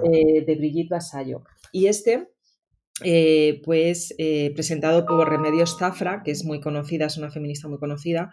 Eh, 0.04 0.44
de 0.44 0.54
Brigitte 0.56 0.90
Vasallo. 0.90 1.44
Y 1.72 1.86
este, 1.86 2.28
eh, 3.04 3.60
pues 3.64 4.14
eh, 4.18 4.52
presentado 4.54 5.04
por 5.06 5.28
Remedios 5.28 5.76
Zafra, 5.78 6.22
que 6.24 6.30
es 6.30 6.44
muy 6.44 6.60
conocida, 6.60 7.06
es 7.06 7.18
una 7.18 7.30
feminista 7.30 7.68
muy 7.68 7.78
conocida. 7.78 8.32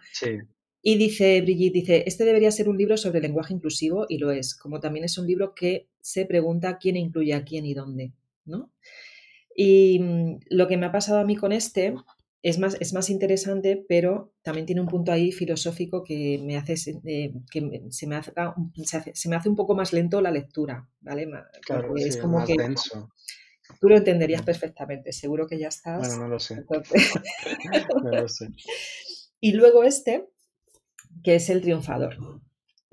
Y 0.82 0.98
dice 0.98 1.42
Brigitte, 1.42 1.74
dice, 1.74 2.04
este 2.06 2.26
debería 2.26 2.52
ser 2.52 2.68
un 2.68 2.78
libro 2.78 2.98
sobre 2.98 3.22
lenguaje 3.22 3.54
inclusivo 3.54 4.06
y 4.10 4.18
lo 4.18 4.32
es, 4.32 4.56
como 4.56 4.80
también 4.80 5.06
es 5.06 5.18
un 5.18 5.28
libro 5.28 5.54
que 5.56 5.88
se 6.02 6.26
pregunta 6.26 6.78
quién 6.78 6.98
incluye 6.98 7.34
a 7.34 7.46
quién 7.46 7.66
y 7.66 7.74
dónde, 7.74 8.12
¿no? 8.46 8.70
Y 9.56 10.00
mm, 10.00 10.40
lo 10.50 10.68
que 10.68 10.78
me 10.78 10.86
ha 10.86 10.92
pasado 10.92 11.20
a 11.20 11.26
mí 11.26 11.38
con 11.38 11.54
este 11.54 11.94
es 12.44 12.60
más, 12.60 12.76
es 12.82 12.94
más 12.94 13.10
interesante, 13.10 13.84
pero 13.88 14.34
también 14.42 14.66
tiene 14.66 14.82
un 14.82 14.88
punto 14.88 15.14
ahí 15.14 15.32
filosófico 15.32 16.04
que 16.04 16.42
me 16.44 16.58
hace 16.58 16.76
eh, 17.06 17.34
que 17.50 17.88
se 17.90 18.06
me, 18.06 18.18
hace, 18.18 18.34
se, 19.14 19.30
me 19.30 19.38
hace 19.38 19.48
un 19.48 19.56
poco 19.56 19.76
más 19.76 19.94
lento 19.94 20.22
la 20.22 20.30
lectura, 20.30 20.90
¿vale? 21.00 21.26
Claro, 21.66 21.96
es 21.96 22.18
como 22.18 22.46
que 22.46 22.56
tú 23.80 23.88
lo 23.88 23.96
entenderías 23.96 24.42
perfectamente, 24.42 25.14
seguro 25.14 25.48
que 25.48 25.58
ya 25.58 25.70
estás. 25.70 26.00
Bueno, 26.00 26.24
no 26.24 26.28
lo 26.28 26.40
sé. 26.40 26.66
no 28.04 28.12
lo 28.12 28.28
sé. 28.28 28.50
Y 29.40 29.52
luego 29.52 29.84
este, 29.84 30.30
que 31.22 31.36
es 31.36 31.50
el 31.50 31.60
triunfador 31.60 32.16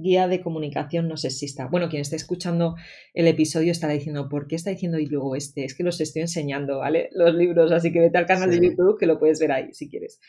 guía 0.00 0.28
de 0.28 0.40
comunicación 0.40 1.08
no 1.08 1.16
sexista. 1.16 1.66
Bueno, 1.66 1.88
quien 1.88 2.02
esté 2.02 2.16
escuchando 2.16 2.76
el 3.14 3.26
episodio 3.26 3.72
estará 3.72 3.92
diciendo, 3.92 4.28
¿por 4.28 4.46
qué 4.46 4.56
está 4.56 4.70
diciendo 4.70 4.98
y 4.98 5.06
luego 5.06 5.36
este? 5.36 5.64
Es 5.64 5.74
que 5.74 5.84
los 5.84 6.00
estoy 6.00 6.22
enseñando, 6.22 6.78
¿vale? 6.78 7.10
Los 7.12 7.34
libros, 7.34 7.72
así 7.72 7.92
que 7.92 8.00
vete 8.00 8.18
al 8.18 8.26
canal 8.26 8.50
de 8.50 8.60
YouTube 8.60 8.98
que 8.98 9.06
lo 9.06 9.18
puedes 9.18 9.38
ver 9.40 9.52
ahí 9.52 9.72
si 9.72 9.88
quieres. 9.88 10.20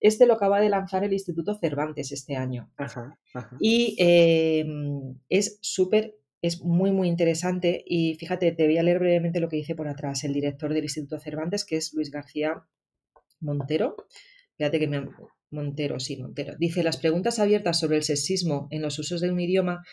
Este 0.00 0.26
lo 0.26 0.34
acaba 0.34 0.60
de 0.60 0.68
lanzar 0.68 1.02
el 1.04 1.12
Instituto 1.12 1.54
Cervantes 1.54 2.12
este 2.12 2.36
año. 2.36 2.70
Y 3.60 3.96
em, 3.98 5.18
es 5.28 5.58
súper 5.62 6.14
es 6.42 6.60
muy, 6.60 6.92
muy 6.92 7.08
interesante 7.08 7.82
y 7.86 8.16
fíjate, 8.16 8.52
te 8.52 8.66
voy 8.66 8.76
a 8.76 8.82
leer 8.82 8.98
brevemente 8.98 9.40
lo 9.40 9.48
que 9.48 9.56
dice 9.56 9.74
por 9.74 9.88
atrás 9.88 10.24
el 10.24 10.34
director 10.34 10.74
del 10.74 10.84
Instituto 10.84 11.18
Cervantes, 11.18 11.64
que 11.64 11.76
es 11.76 11.94
Luis 11.94 12.10
García 12.10 12.62
Montero. 13.40 13.96
Fíjate 14.58 14.78
que 14.78 14.86
me... 14.86 15.08
Montero, 15.54 16.00
sí, 16.00 16.16
Montero. 16.16 16.54
Dice, 16.58 16.82
las 16.82 16.98
preguntas 16.98 17.38
abiertas 17.38 17.78
sobre 17.78 17.96
el 17.96 18.02
sexismo 18.02 18.68
en 18.70 18.82
los 18.82 18.98
usos 18.98 19.20
de 19.20 19.30
un 19.30 19.40
idioma 19.40 19.84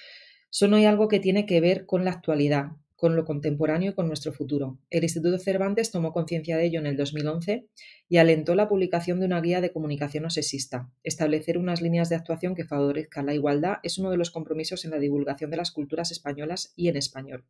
son 0.49 0.73
hoy 0.73 0.85
algo 0.85 1.07
que 1.07 1.19
tiene 1.19 1.45
que 1.45 1.61
ver 1.61 1.85
con 1.85 2.03
la 2.03 2.11
actualidad, 2.11 2.71
con 3.01 3.15
lo 3.15 3.25
contemporáneo 3.25 3.91
y 3.91 3.93
con 3.95 4.07
nuestro 4.07 4.31
futuro. 4.31 4.77
El 4.89 5.03
Instituto 5.03 5.39
Cervantes 5.39 5.89
tomó 5.89 6.13
conciencia 6.13 6.55
de 6.55 6.65
ello 6.65 6.79
en 6.79 6.85
el 6.85 6.97
2011 6.97 7.65
y 8.09 8.17
alentó 8.17 8.53
la 8.53 8.67
publicación 8.67 9.19
de 9.19 9.25
una 9.25 9.41
guía 9.41 9.59
de 9.59 9.71
comunicación 9.71 10.23
no 10.23 10.29
sexista. 10.29 10.91
Establecer 11.03 11.57
unas 11.57 11.81
líneas 11.81 12.09
de 12.09 12.15
actuación 12.15 12.53
que 12.53 12.65
favorezcan 12.65 13.25
la 13.25 13.33
igualdad 13.33 13.77
es 13.81 13.97
uno 13.97 14.11
de 14.11 14.17
los 14.17 14.29
compromisos 14.29 14.85
en 14.85 14.91
la 14.91 14.99
divulgación 14.99 15.49
de 15.49 15.57
las 15.57 15.71
culturas 15.71 16.11
españolas 16.11 16.73
y 16.75 16.89
en 16.89 16.97
español. 16.97 17.45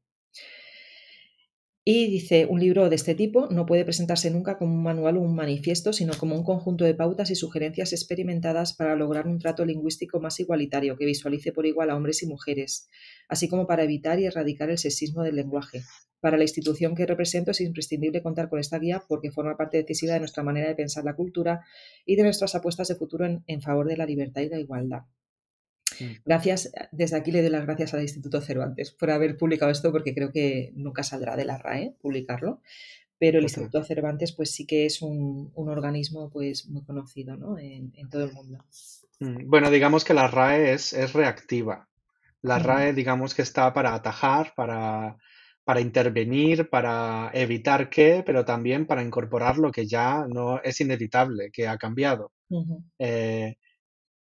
Y 1.84 2.12
dice, 2.12 2.46
un 2.46 2.60
libro 2.60 2.90
de 2.90 2.96
este 2.96 3.16
tipo 3.16 3.48
no 3.50 3.66
puede 3.66 3.84
presentarse 3.84 4.30
nunca 4.30 4.60
como 4.60 4.76
un 4.76 4.84
manual 4.84 5.18
o 5.18 5.22
un 5.22 5.34
manifiesto, 5.34 5.94
sino 5.94 6.14
como 6.14 6.36
un 6.36 6.44
conjunto 6.44 6.86
de 6.86 6.94
pautas 6.94 7.32
y 7.32 7.36
sugerencias 7.36 7.92
experimentadas 7.92 8.74
para 8.74 8.96
lograr 8.96 9.26
un 9.26 9.40
trato 9.40 9.66
lingüístico 9.66 10.20
más 10.20 10.40
igualitario 10.40 10.96
que 10.96 11.06
visualice 11.06 11.52
por 11.52 11.66
igual 11.66 11.90
a 11.90 11.96
hombres 11.96 12.22
y 12.22 12.28
mujeres, 12.28 12.88
así 13.28 13.50
como 13.50 13.66
para 13.66 13.84
evitar 13.84 14.20
y 14.20 14.28
erradicar 14.28 14.70
el 14.70 14.78
sexismo 14.78 15.24
del 15.24 15.38
lenguaje. 15.38 15.82
Para 16.20 16.38
la 16.38 16.44
institución 16.44 16.94
que 16.94 17.08
represento 17.08 17.50
es 17.50 17.62
imprescindible 17.62 18.22
contar 18.22 18.48
con 18.48 18.60
esta 18.60 18.78
guía 18.78 19.04
porque 19.08 19.32
forma 19.32 19.58
parte 19.58 19.78
decisiva 19.78 20.14
de 20.14 20.20
nuestra 20.20 20.44
manera 20.44 20.68
de 20.68 20.76
pensar 20.76 21.04
la 21.04 21.16
cultura 21.16 21.66
y 22.06 22.16
de 22.16 22.22
nuestras 22.22 22.54
apuestas 22.54 22.90
de 22.90 22.96
futuro 22.96 23.26
en 23.26 23.62
favor 23.64 23.88
de 23.88 23.98
la 23.98 24.06
libertad 24.06 24.44
y 24.44 24.50
la 24.50 24.60
igualdad. 24.60 25.02
Mm. 26.02 26.22
Gracias, 26.26 26.72
desde 26.92 27.18
aquí 27.18 27.32
le 27.32 27.42
doy 27.42 27.52
las 27.52 27.66
gracias 27.66 27.94
al 27.94 28.02
Instituto 28.02 28.42
Cervantes 28.42 28.92
por 28.92 29.12
haber 29.12 29.38
publicado 29.38 29.72
esto 29.72 29.92
porque 29.92 30.14
creo 30.14 30.32
que 30.32 30.72
nunca 30.76 31.04
saldrá 31.04 31.36
de 31.36 31.46
la 31.46 31.58
RAE 31.58 31.96
publicarlo, 32.02 32.62
pero 33.18 33.38
el 33.38 33.44
Instituto 33.44 33.84
Cervantes 33.84 34.32
pues 34.32 34.52
sí 34.52 34.66
que 34.66 34.86
es 34.86 35.02
un, 35.02 35.52
organismo 35.56 36.30
pues 36.30 36.68
muy 36.68 36.84
conocido 36.84 37.58
en, 37.60 38.10
todo 38.10 38.26
el 38.26 38.34
mundo. 38.34 38.66
Mm, 39.20 39.50
bueno, 39.50 39.70
digamos 39.70 40.04
que 40.04 40.14
la 40.14 40.28
RAE 40.28 40.74
es, 40.74 40.94
es 40.94 41.14
reactiva. 41.14 41.88
La 42.42 42.58
RAE 42.58 42.94
digamos 42.94 43.36
que 43.36 43.44
está 43.44 43.72
para 43.74 43.94
atajar, 43.94 44.54
para, 44.56 45.18
para 45.64 45.82
intervenir, 45.82 46.70
para 46.70 47.30
evitar 47.34 47.90
que, 47.90 48.24
pero 48.26 48.44
también 48.44 48.88
para 48.88 49.04
incorporar 49.04 49.58
lo 49.58 49.72
que 49.72 49.86
ya 49.86 50.26
no 50.28 50.60
es 50.64 50.82
inevitable, 50.82 51.52
que 51.52 51.68
ha 51.68 51.78
cambiado. 51.78 52.32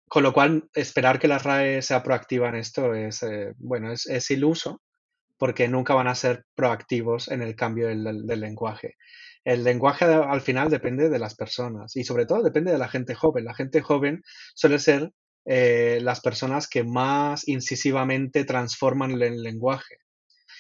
Con 0.09 0.23
lo 0.23 0.33
cual, 0.33 0.69
esperar 0.75 1.19
que 1.19 1.29
la 1.29 1.39
RAE 1.39 1.83
sea 1.83 2.03
proactiva 2.03 2.49
en 2.49 2.55
esto 2.57 2.95
es, 2.95 3.23
eh, 3.23 3.53
bueno, 3.59 3.93
es, 3.93 4.31
iluso, 4.31 4.81
porque 5.37 5.69
nunca 5.69 5.95
van 5.95 6.07
a 6.07 6.15
ser 6.15 6.45
proactivos 6.55 7.29
en 7.29 7.43
el 7.43 7.57
cambio 7.57 7.89
del, 7.89 8.27
lenguaje. 8.27 8.95
El 9.45 9.65
lenguaje 9.65 10.05
al 10.05 10.41
final 10.41 10.71
depende 10.71 11.09
de 11.09 11.19
las 11.19 11.35
personas 11.35 11.97
y 11.97 12.05
sobre 12.05 12.27
todo 12.27 12.43
depende 12.43 12.73
de 12.73 12.79
la 12.79 12.89
gente 12.89 13.15
joven. 13.15 13.45
La 13.45 13.55
gente 13.55 13.81
joven 13.81 14.23
suele 14.55 14.79
ser 14.79 15.13
eh, 15.45 15.99
las 16.03 16.21
personas 16.21 16.69
que 16.69 16.85
más 16.85 17.47
incisivamente 17.49 18.45
transforman 18.45 19.21
el 19.23 19.43
lenguaje. 19.43 19.99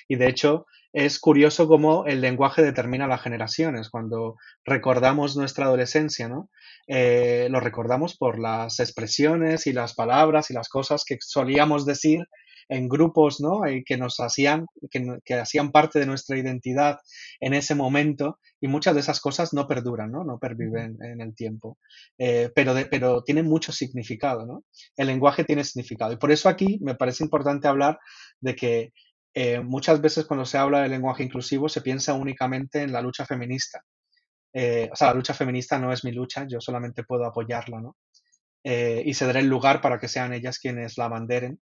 Y 0.08 0.16
de 0.16 0.28
hecho, 0.28 0.66
es 0.96 1.18
curioso 1.18 1.68
cómo 1.68 2.06
el 2.06 2.22
lenguaje 2.22 2.62
determina 2.62 3.06
las 3.06 3.20
generaciones. 3.20 3.90
Cuando 3.90 4.36
recordamos 4.64 5.36
nuestra 5.36 5.66
adolescencia, 5.66 6.26
¿no? 6.26 6.48
Eh, 6.86 7.48
lo 7.50 7.60
recordamos 7.60 8.16
por 8.16 8.38
las 8.38 8.80
expresiones 8.80 9.66
y 9.66 9.74
las 9.74 9.92
palabras 9.92 10.50
y 10.50 10.54
las 10.54 10.70
cosas 10.70 11.04
que 11.04 11.18
solíamos 11.20 11.84
decir 11.84 12.24
en 12.70 12.88
grupos, 12.88 13.42
¿no? 13.42 13.68
Y 13.68 13.84
que 13.84 13.98
nos 13.98 14.18
hacían, 14.20 14.64
que, 14.90 15.34
hacían 15.34 15.70
parte 15.70 15.98
de 15.98 16.06
nuestra 16.06 16.38
identidad 16.38 16.96
en 17.40 17.52
ese 17.52 17.74
momento 17.74 18.38
y 18.58 18.66
muchas 18.66 18.94
de 18.94 19.00
esas 19.00 19.20
cosas 19.20 19.52
no 19.52 19.66
perduran, 19.66 20.10
¿no? 20.10 20.24
No 20.24 20.38
perviven 20.38 20.96
en 21.02 21.20
el 21.20 21.34
tiempo, 21.34 21.76
eh, 22.16 22.50
pero, 22.54 22.74
pero 22.90 23.22
tienen 23.22 23.44
mucho 23.44 23.70
significado, 23.70 24.46
¿no? 24.46 24.64
El 24.96 25.08
lenguaje 25.08 25.44
tiene 25.44 25.62
significado 25.62 26.14
y 26.14 26.16
por 26.16 26.32
eso 26.32 26.48
aquí 26.48 26.78
me 26.80 26.94
parece 26.94 27.22
importante 27.22 27.68
hablar 27.68 27.98
de 28.40 28.56
que 28.56 28.92
eh, 29.38 29.60
muchas 29.60 30.00
veces 30.00 30.24
cuando 30.24 30.46
se 30.46 30.56
habla 30.56 30.80
de 30.80 30.88
lenguaje 30.88 31.22
inclusivo 31.22 31.68
se 31.68 31.82
piensa 31.82 32.14
únicamente 32.14 32.80
en 32.80 32.90
la 32.90 33.02
lucha 33.02 33.26
feminista. 33.26 33.84
Eh, 34.50 34.88
o 34.90 34.96
sea, 34.96 35.08
la 35.08 35.14
lucha 35.14 35.34
feminista 35.34 35.78
no 35.78 35.92
es 35.92 36.04
mi 36.04 36.12
lucha, 36.12 36.46
yo 36.48 36.58
solamente 36.58 37.04
puedo 37.04 37.26
apoyarla, 37.26 37.82
¿no? 37.82 37.98
Eh, 38.64 39.02
y 39.04 39.24
el 39.24 39.46
lugar 39.46 39.82
para 39.82 39.98
que 39.98 40.08
sean 40.08 40.32
ellas 40.32 40.58
quienes 40.58 40.96
la 40.96 41.04
abanderen. 41.04 41.60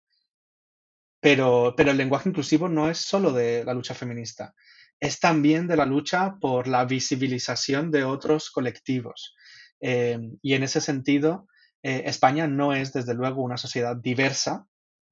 Pero, 1.19 1.75
pero 1.77 1.91
el 1.91 1.97
lenguaje 1.97 2.29
inclusivo 2.29 2.69
no 2.69 2.89
es 2.89 2.99
solo 2.99 3.33
de 3.33 3.65
la 3.65 3.75
lucha 3.75 3.95
feminista, 3.95 4.55
es 5.01 5.19
también 5.19 5.67
de 5.67 5.77
la 5.77 5.85
lucha 5.85 6.37
por 6.41 6.69
la 6.69 6.85
visibilización 6.85 7.91
de 7.91 8.05
otros 8.05 8.51
colectivos. 8.53 9.35
y 9.81 10.55
en 10.55 10.63
ese 10.63 10.81
sentido, 10.81 11.49
España 11.83 12.47
no 12.47 12.73
es, 12.73 12.93
desde 12.93 13.15
luego, 13.15 13.43
una 13.43 13.57
sociedad 13.57 13.97
diversa, 13.97 14.69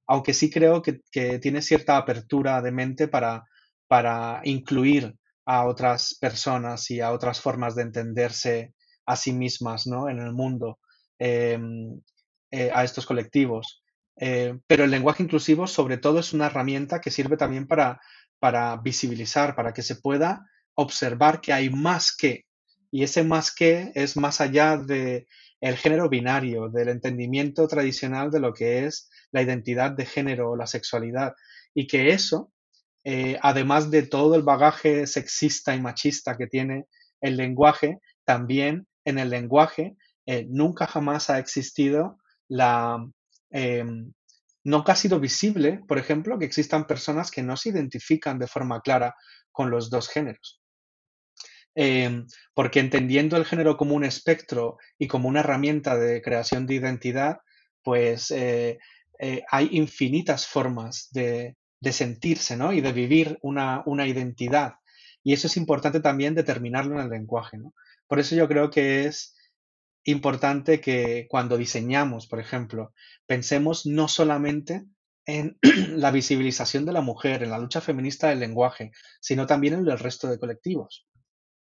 aunque 0.07 0.33
sí 0.33 0.49
creo 0.49 0.81
que, 0.81 1.01
tiene 1.39 1.61
cierta 1.61 1.97
apertura 1.97 2.61
de 2.61 2.71
mente 2.71 3.07
para, 3.07 3.45
para 3.87 4.41
incluir 4.43 5.15
a 5.45 5.65
otras 5.65 6.17
personas 6.19 6.89
y 6.91 7.01
a 7.01 7.11
otras 7.11 7.41
formas 7.41 7.75
de 7.75 7.83
entenderse 7.83 8.73
a 9.05 9.15
sí 9.15 9.33
mismas 9.33 9.87
¿no? 9.87 10.09
en 10.09 10.19
el 10.19 10.33
mundo, 10.33 10.79
em, 11.19 12.01
eh, 12.51 12.71
a 12.73 12.83
estos 12.83 13.05
colectivos. 13.05 13.83
Eh, 14.15 14.57
pero 14.67 14.83
el 14.83 14.91
lenguaje 14.91 15.23
inclusivo 15.23 15.67
sobre 15.67 15.97
todo 15.97 16.19
es 16.19 16.33
una 16.33 16.45
herramienta 16.45 17.01
que 17.01 17.11
sirve 17.11 17.35
también 17.35 17.67
para, 17.67 17.99
para 18.39 18.77
visibilizar, 18.77 19.55
para 19.55 19.73
que 19.73 19.81
se 19.81 19.95
pueda 19.95 20.45
observar 20.75 21.41
que 21.41 21.53
hay 21.53 21.69
más 21.69 22.15
que, 22.15 22.45
y 22.93 23.01
ese 23.01 23.23
más 23.23 23.51
que 23.51 23.91
es 23.95 24.15
más 24.17 24.39
allá 24.39 24.77
de 24.77 25.25
el 25.59 25.77
género 25.77 26.09
binario, 26.09 26.69
del 26.69 26.89
entendimiento 26.89 27.67
tradicional 27.67 28.29
de 28.29 28.39
lo 28.39 28.53
que 28.53 28.85
es 28.85 29.09
la 29.31 29.41
identidad 29.41 29.93
de 29.93 30.05
género 30.05 30.51
o 30.51 30.55
la 30.55 30.67
sexualidad, 30.67 31.33
y 31.73 31.87
que 31.87 32.09
eso, 32.09 32.51
eh, 33.03 33.39
además 33.41 33.89
de 33.89 34.03
todo 34.03 34.35
el 34.35 34.43
bagaje 34.43 35.07
sexista 35.07 35.73
y 35.73 35.81
machista 35.81 36.37
que 36.37 36.45
tiene 36.45 36.85
el 37.19 37.35
lenguaje, 37.35 37.97
también 38.25 38.85
en 39.05 39.17
el 39.17 39.31
lenguaje 39.31 39.97
eh, 40.27 40.45
nunca 40.47 40.85
jamás 40.85 41.31
ha 41.31 41.39
existido 41.39 42.19
la... 42.47 43.03
Em, 43.49 44.13
nunca 44.63 44.91
ha 44.91 44.95
sido 44.95 45.19
visible, 45.19 45.81
por 45.87 45.97
ejemplo, 45.97 46.37
que 46.37 46.45
existan 46.45 46.85
personas 46.85 47.31
que 47.31 47.41
no 47.41 47.57
se 47.57 47.69
identifican 47.69 48.37
de 48.37 48.45
forma 48.45 48.81
clara 48.81 49.15
con 49.51 49.71
los 49.71 49.89
dos 49.89 50.09
géneros. 50.09 50.62
Em, 51.75 52.27
porque 52.53 52.79
entendiendo 52.79 53.35
el 53.35 53.45
género 53.45 53.77
como 53.77 53.95
un 53.95 54.03
espectro 54.03 54.77
y 54.99 55.07
como 55.07 55.27
una 55.27 55.39
herramienta 55.39 55.97
de 55.97 56.21
creación 56.21 56.67
de 56.67 56.75
identidad, 56.75 57.39
pues 57.81 58.29
eh, 58.31 58.79
eh, 59.19 59.43
hay 59.49 59.69
infinitas 59.71 60.47
formas 60.47 61.09
de, 61.11 61.55
sentirse 61.91 62.55
¿no? 62.55 62.71
y 62.73 62.81
de 62.81 62.93
vivir 62.93 63.39
una, 63.41 63.83
identidad. 64.07 64.75
Y 65.23 65.33
eso 65.33 65.47
es 65.47 65.57
importante 65.57 65.99
también 65.99 66.35
determinarlo 66.35 66.95
en 66.95 67.05
el 67.05 67.09
lenguaje. 67.09 67.57
Por 68.07 68.19
eso 68.19 68.35
yo 68.35 68.47
creo 68.47 68.69
que 68.69 69.05
es 69.05 69.35
importante 70.05 70.79
que 70.79 71.27
cuando 71.29 71.57
diseñamos, 71.57 72.27
por 72.27 72.39
ejemplo, 72.39 72.93
pensemos 73.25 73.85
no 73.85 74.07
solamente 74.07 74.85
en 75.25 75.57
la 75.97 76.11
visibilización 76.11 76.85
de 76.85 76.93
la 76.93 77.01
mujer, 77.01 77.43
en 77.43 77.49
la 77.49 77.59
lucha 77.59 77.81
feminista 77.81 78.29
del 78.29 78.39
lenguaje, 78.39 78.91
sino 79.19 79.45
también 79.47 79.73
en 79.73 79.87
el 79.87 79.99
resto 79.99 80.27
de 80.29 80.39
colectivos. 80.39 81.07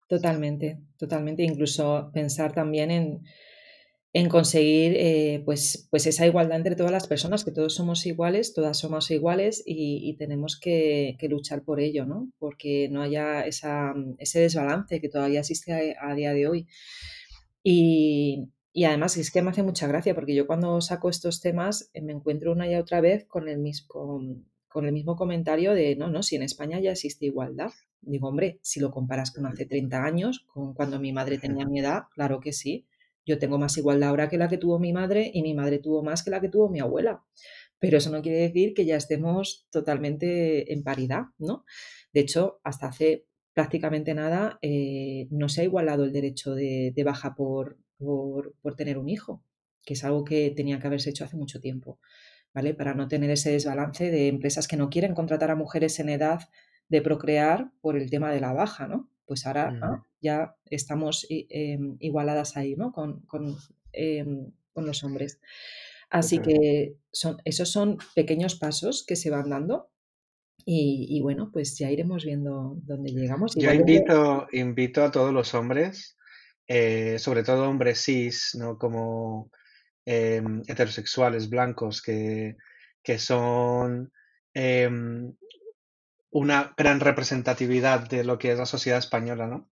Totalmente, 0.07 0.79
totalmente. 0.97 1.43
Incluso 1.43 2.11
pensar 2.13 2.53
también 2.53 2.91
en, 2.91 3.21
en 4.15 4.29
conseguir 4.29 4.93
eh, 4.95 5.41
pues, 5.43 5.89
pues 5.91 6.07
esa 6.07 6.25
igualdad 6.25 6.55
entre 6.55 6.77
todas 6.77 6.91
las 6.93 7.05
personas, 7.05 7.43
que 7.43 7.51
todos 7.51 7.75
somos 7.75 8.05
iguales, 8.05 8.53
todas 8.53 8.77
somos 8.77 9.11
iguales 9.11 9.61
y, 9.65 10.15
tenemos 10.17 10.57
que, 10.57 11.17
luchar 11.29 11.63
por 11.63 11.81
ello, 11.81 12.05
¿no? 12.05 12.31
Porque 12.39 12.87
no 12.89 13.01
haya 13.01 13.41
esa, 13.41 13.93
ese 14.17 14.39
desbalance 14.39 15.01
que 15.01 15.09
todavía 15.09 15.41
existe 15.41 15.97
a, 15.99 16.15
día 16.15 16.31
de 16.31 16.47
hoy. 16.47 16.67
Y, 17.61 18.51
además 18.85 19.17
es 19.17 19.31
que 19.31 19.41
me 19.41 19.49
hace 19.49 19.63
mucha 19.63 19.85
gracia 19.87 20.15
porque 20.15 20.33
yo 20.33 20.47
cuando 20.47 20.79
saco 20.79 21.09
estos 21.09 21.41
temas 21.41 21.89
eh, 21.93 22.01
me 22.01 22.13
encuentro 22.13 22.53
una 22.53 22.71
y 22.71 22.75
otra 22.75 23.01
vez 23.01 23.25
con 23.25 23.49
el 23.49 23.57
mismo, 23.57 24.21
el 24.83 24.91
mismo 24.91 25.15
comentario 25.15 25.73
de, 25.73 25.95
no, 25.95 26.09
no, 26.09 26.21
si 26.21 26.35
en 26.35 26.43
España 26.43 26.81
ya 26.81 26.91
existe 26.91 27.25
igualdad. 27.25 27.71
Digo, 28.01 28.27
hombre, 28.27 28.59
si 28.61 28.81
lo 28.81 28.91
comparas 28.91 29.31
con 29.31 29.45
hace 29.45 29.65
30 29.65 30.03
años, 30.03 30.45
con 30.47 30.73
cuando 30.73 30.99
mi 30.99 31.13
madre 31.13 31.38
tenía 31.38 31.65
mi 31.65 31.79
edad, 31.79 32.03
claro 32.13 32.41
que 32.41 32.51
sí. 32.51 32.85
Yo 33.25 33.39
tengo 33.39 33.57
más 33.57 33.77
igualdad 33.77 34.09
ahora 34.09 34.27
que 34.27 34.38
la 34.38 34.49
que 34.49 34.57
tuvo 34.57 34.77
mi 34.77 34.91
madre 34.91 35.31
y 35.33 35.41
mi 35.43 35.53
madre 35.53 35.79
tuvo 35.79 36.03
más 36.03 36.23
que 36.23 36.31
la 36.31 36.41
que 36.41 36.49
tuvo 36.49 36.69
mi 36.69 36.81
abuela. 36.81 37.23
Pero 37.79 37.97
eso 37.97 38.11
no 38.11 38.21
quiere 38.21 38.39
decir 38.39 38.73
que 38.73 38.85
ya 38.85 38.97
estemos 38.97 39.67
totalmente 39.71 40.73
en 40.73 40.83
paridad, 40.83 41.23
¿no? 41.38 41.63
De 42.11 42.19
hecho, 42.19 42.59
hasta 42.63 42.88
hace 42.88 43.25
prácticamente 43.53 44.13
nada 44.13 44.59
eh, 44.61 45.27
no 45.31 45.47
se 45.47 45.61
ha 45.61 45.63
igualado 45.63 46.03
el 46.03 46.11
derecho 46.11 46.53
de, 46.53 46.93
baja 47.05 47.35
por, 47.35 47.77
por, 47.97 48.53
por 48.61 48.75
tener 48.75 48.97
un 48.97 49.07
hijo, 49.07 49.41
que 49.83 49.93
es 49.93 50.03
algo 50.03 50.25
que 50.25 50.51
tenía 50.51 50.77
que 50.79 50.88
haberse 50.88 51.09
hecho 51.09 51.23
hace 51.23 51.38
mucho 51.38 51.61
tiempo. 51.61 51.99
¿Vale? 52.55 52.73
Para 52.73 52.93
no 52.93 53.09
tener 53.09 53.29
ese 53.29 53.51
desbalance 53.51 54.09
de 54.09 54.29
empresas 54.29 54.67
que 54.67 54.77
no 54.77 54.89
quieren 54.89 55.13
contratar 55.13 55.51
a 55.51 55.57
mujeres 55.57 55.99
en 55.99 56.07
edad 56.07 56.39
de 56.87 57.01
procrear 57.01 57.69
por 57.81 57.97
el 57.97 58.09
tema 58.09 58.31
de 58.31 58.39
la 58.39 58.53
baja, 58.53 58.87
¿no? 58.87 59.11
Pues 59.25 59.45
ahora 59.45 59.77
ya 60.21 60.55
estamos 60.69 61.27
em, 61.29 61.97
igualadas 61.99 62.55
ahí, 62.55 62.75
¿no? 62.75 62.93
Con, 62.93 63.21
con, 63.25 63.57
em, 63.91 64.51
los 64.75 65.03
hombres. 65.03 65.41
Así 66.09 66.39
que 66.39 66.95
son, 67.11 67.37
esos 67.43 67.69
son 67.71 67.97
pequeños 68.13 68.55
pasos 68.55 69.03
que 69.05 69.17
se 69.17 69.29
van 69.29 69.49
dando 69.49 69.89
y, 70.65 71.19
bueno, 71.21 71.49
pues 71.51 71.77
ya 71.77 71.91
iremos 71.91 72.23
viendo 72.23 72.77
dónde 72.83 73.11
llegamos. 73.11 73.53
Yo 73.55 73.73
invito, 73.73 74.47
invito 74.53 75.03
a 75.03 75.11
todos 75.11 75.33
los 75.33 75.53
hombres, 75.53 76.17
eh, 76.67 77.19
sobre 77.19 77.43
todo 77.43 77.69
hombres 77.69 78.01
cis, 78.03 78.55
¿no? 78.57 78.77
Como 78.77 79.51
em, 80.05 80.61
heterosexuales 80.67 81.49
blancos 81.49 82.01
que, 82.01 82.55
que 83.03 83.19
son 83.19 84.11
una 86.35 86.73
gran 86.75 86.99
representatividad 86.99 88.09
de 88.09 88.25
lo 88.25 88.37
que 88.37 88.51
es 88.51 88.57
la 88.57 88.65
sociedad 88.65 88.99
española, 88.99 89.47
¿no? 89.47 89.69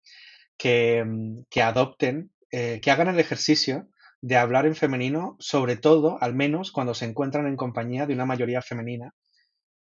Que, 0.58 1.04
mm, 1.06 1.44
adopten, 1.62 2.32
eh, 2.52 2.80
que 2.82 2.90
hagan 2.90 3.10
el 3.10 3.20
ejercicio 3.20 3.90
de 4.22 4.38
hablar 4.38 4.66
en 4.66 4.76
femenino, 4.76 5.36
sobre 5.40 5.76
todo, 5.76 6.18
al 6.22 6.34
menos, 6.34 6.72
cuando 6.72 6.94
se 6.94 7.04
encuentran 7.04 7.48
en 7.48 7.58
compañía 7.58 8.06
de 8.06 8.14
una 8.14 8.26
mayoría 8.26 8.62
femenina, 8.62 9.14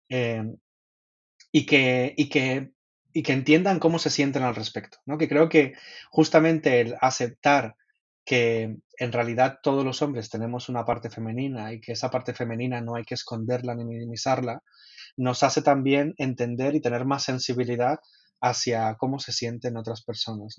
em, 0.09 0.57
y, 1.53 1.67
que, 1.67 2.15
y, 2.17 2.29
que, 2.29 2.73
y 3.13 3.23
que 3.23 3.33
entiendan 3.33 3.79
cómo 3.79 4.01
se 4.01 4.11
sienten 4.11 4.43
al 4.43 4.57
respecto, 4.57 4.99
¿no? 5.07 5.19
Que 5.19 5.29
creo 5.29 5.49
que 5.49 5.75
justamente 6.11 6.81
el 6.81 6.97
aceptar 7.01 7.77
que 8.25 8.77
en 8.99 9.13
realidad 9.13 9.59
todos 9.63 9.85
los 9.85 10.03
hombres 10.03 10.31
tenemos 10.31 10.69
una 10.69 10.85
parte 10.85 11.11
femenina 11.11 11.73
y 11.73 11.81
que 11.81 11.93
esa 11.93 12.11
parte 12.11 12.35
femenina 12.35 12.81
no 12.81 12.95
hay 12.95 13.05
que 13.05 13.15
esconderla 13.15 13.75
ni 13.75 13.85
minimizarla, 13.85 14.63
nos 15.17 15.43
hace 15.43 15.63
también 15.63 16.15
entender 16.19 16.75
y 16.75 16.81
tener 16.81 17.05
más 17.05 17.25
sensibilidad 17.25 17.99
hacia 18.41 18.95
cómo 18.97 19.19
se 19.19 19.33
sienten 19.33 19.77
otras 19.77 20.03
personas. 20.05 20.57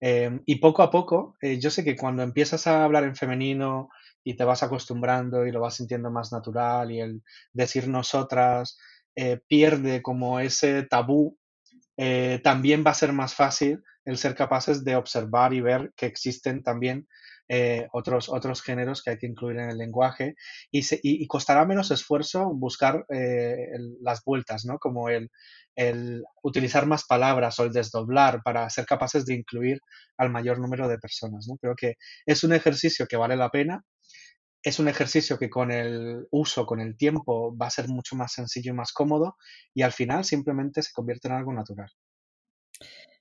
Em, 0.00 0.42
y 0.46 0.56
poco 0.56 0.82
a 0.82 0.90
poco, 0.90 1.36
eh, 1.40 1.58
yo 1.60 1.70
sé 1.70 1.84
que 1.84 1.96
cuando 1.96 2.22
empiezas 2.22 2.66
a 2.66 2.84
hablar 2.84 3.04
en 3.04 3.16
femenino 3.16 3.88
y 4.24 4.34
te 4.36 4.44
vas 4.44 4.62
acostumbrando 4.62 5.46
y 5.46 5.52
lo 5.52 5.60
vas 5.60 5.76
sintiendo 5.76 6.10
más 6.10 6.32
natural 6.32 6.90
y 6.90 7.00
el 7.00 7.22
decir 7.52 7.88
nosotras 7.88 8.78
eh, 9.16 9.40
pierde 9.48 10.02
como 10.02 10.40
ese 10.40 10.82
tabú, 10.84 11.38
eh, 11.96 12.40
también 12.42 12.84
va 12.86 12.92
a 12.92 12.94
ser 12.94 13.12
más 13.12 13.34
fácil 13.34 13.82
el 14.04 14.18
ser 14.18 14.34
capaces 14.34 14.84
de 14.84 14.96
observar 14.96 15.52
y 15.54 15.60
ver 15.60 15.92
que 15.96 16.06
existen 16.06 16.62
también 16.62 17.06
eh, 17.48 17.86
otros, 17.92 18.28
otros 18.28 18.62
géneros 18.62 19.02
que 19.02 19.10
hay 19.10 19.18
que 19.18 19.26
incluir 19.26 19.58
en 19.58 19.68
el 19.68 19.76
lenguaje 19.76 20.36
y, 20.70 21.26
costará 21.26 21.66
menos 21.66 21.90
esfuerzo 21.90 22.50
buscar 22.54 23.04
eh, 23.10 23.68
las 24.00 24.24
vueltas, 24.24 24.64
¿no? 24.64 24.78
Como 24.78 25.08
el, 25.08 25.28
utilizar 26.42 26.86
más 26.86 27.04
palabras 27.04 27.58
o 27.58 27.64
el 27.64 27.72
desdoblar 27.72 28.42
para 28.42 28.68
ser 28.70 28.86
capaces 28.86 29.26
de 29.26 29.34
incluir 29.34 29.80
al 30.16 30.30
mayor 30.30 30.60
número 30.60 30.88
de 30.88 30.98
personas, 30.98 31.46
¿no? 31.48 31.56
Creo 31.58 31.74
que 31.74 31.96
es 32.26 32.44
un 32.44 32.52
ejercicio 32.52 33.06
que 33.06 33.16
vale 33.16 33.36
la 33.36 33.50
pena, 33.50 33.82
es 34.62 34.78
un 34.78 34.88
ejercicio 34.88 35.38
que 35.38 35.50
con 35.50 35.70
el 35.70 36.26
uso, 36.30 36.66
con 36.66 36.80
el 36.80 36.96
tiempo, 36.96 37.56
va 37.56 37.66
a 37.66 37.70
ser 37.70 37.88
mucho 37.88 38.16
más 38.16 38.32
sencillo 38.32 38.72
y 38.72 38.76
más 38.76 38.92
cómodo 38.92 39.36
y 39.74 39.82
al 39.82 39.92
final 39.92 40.24
simplemente 40.24 40.82
se 40.82 40.92
convierte 40.92 41.28
en 41.28 41.34
algo 41.34 41.52
natural. 41.52 41.90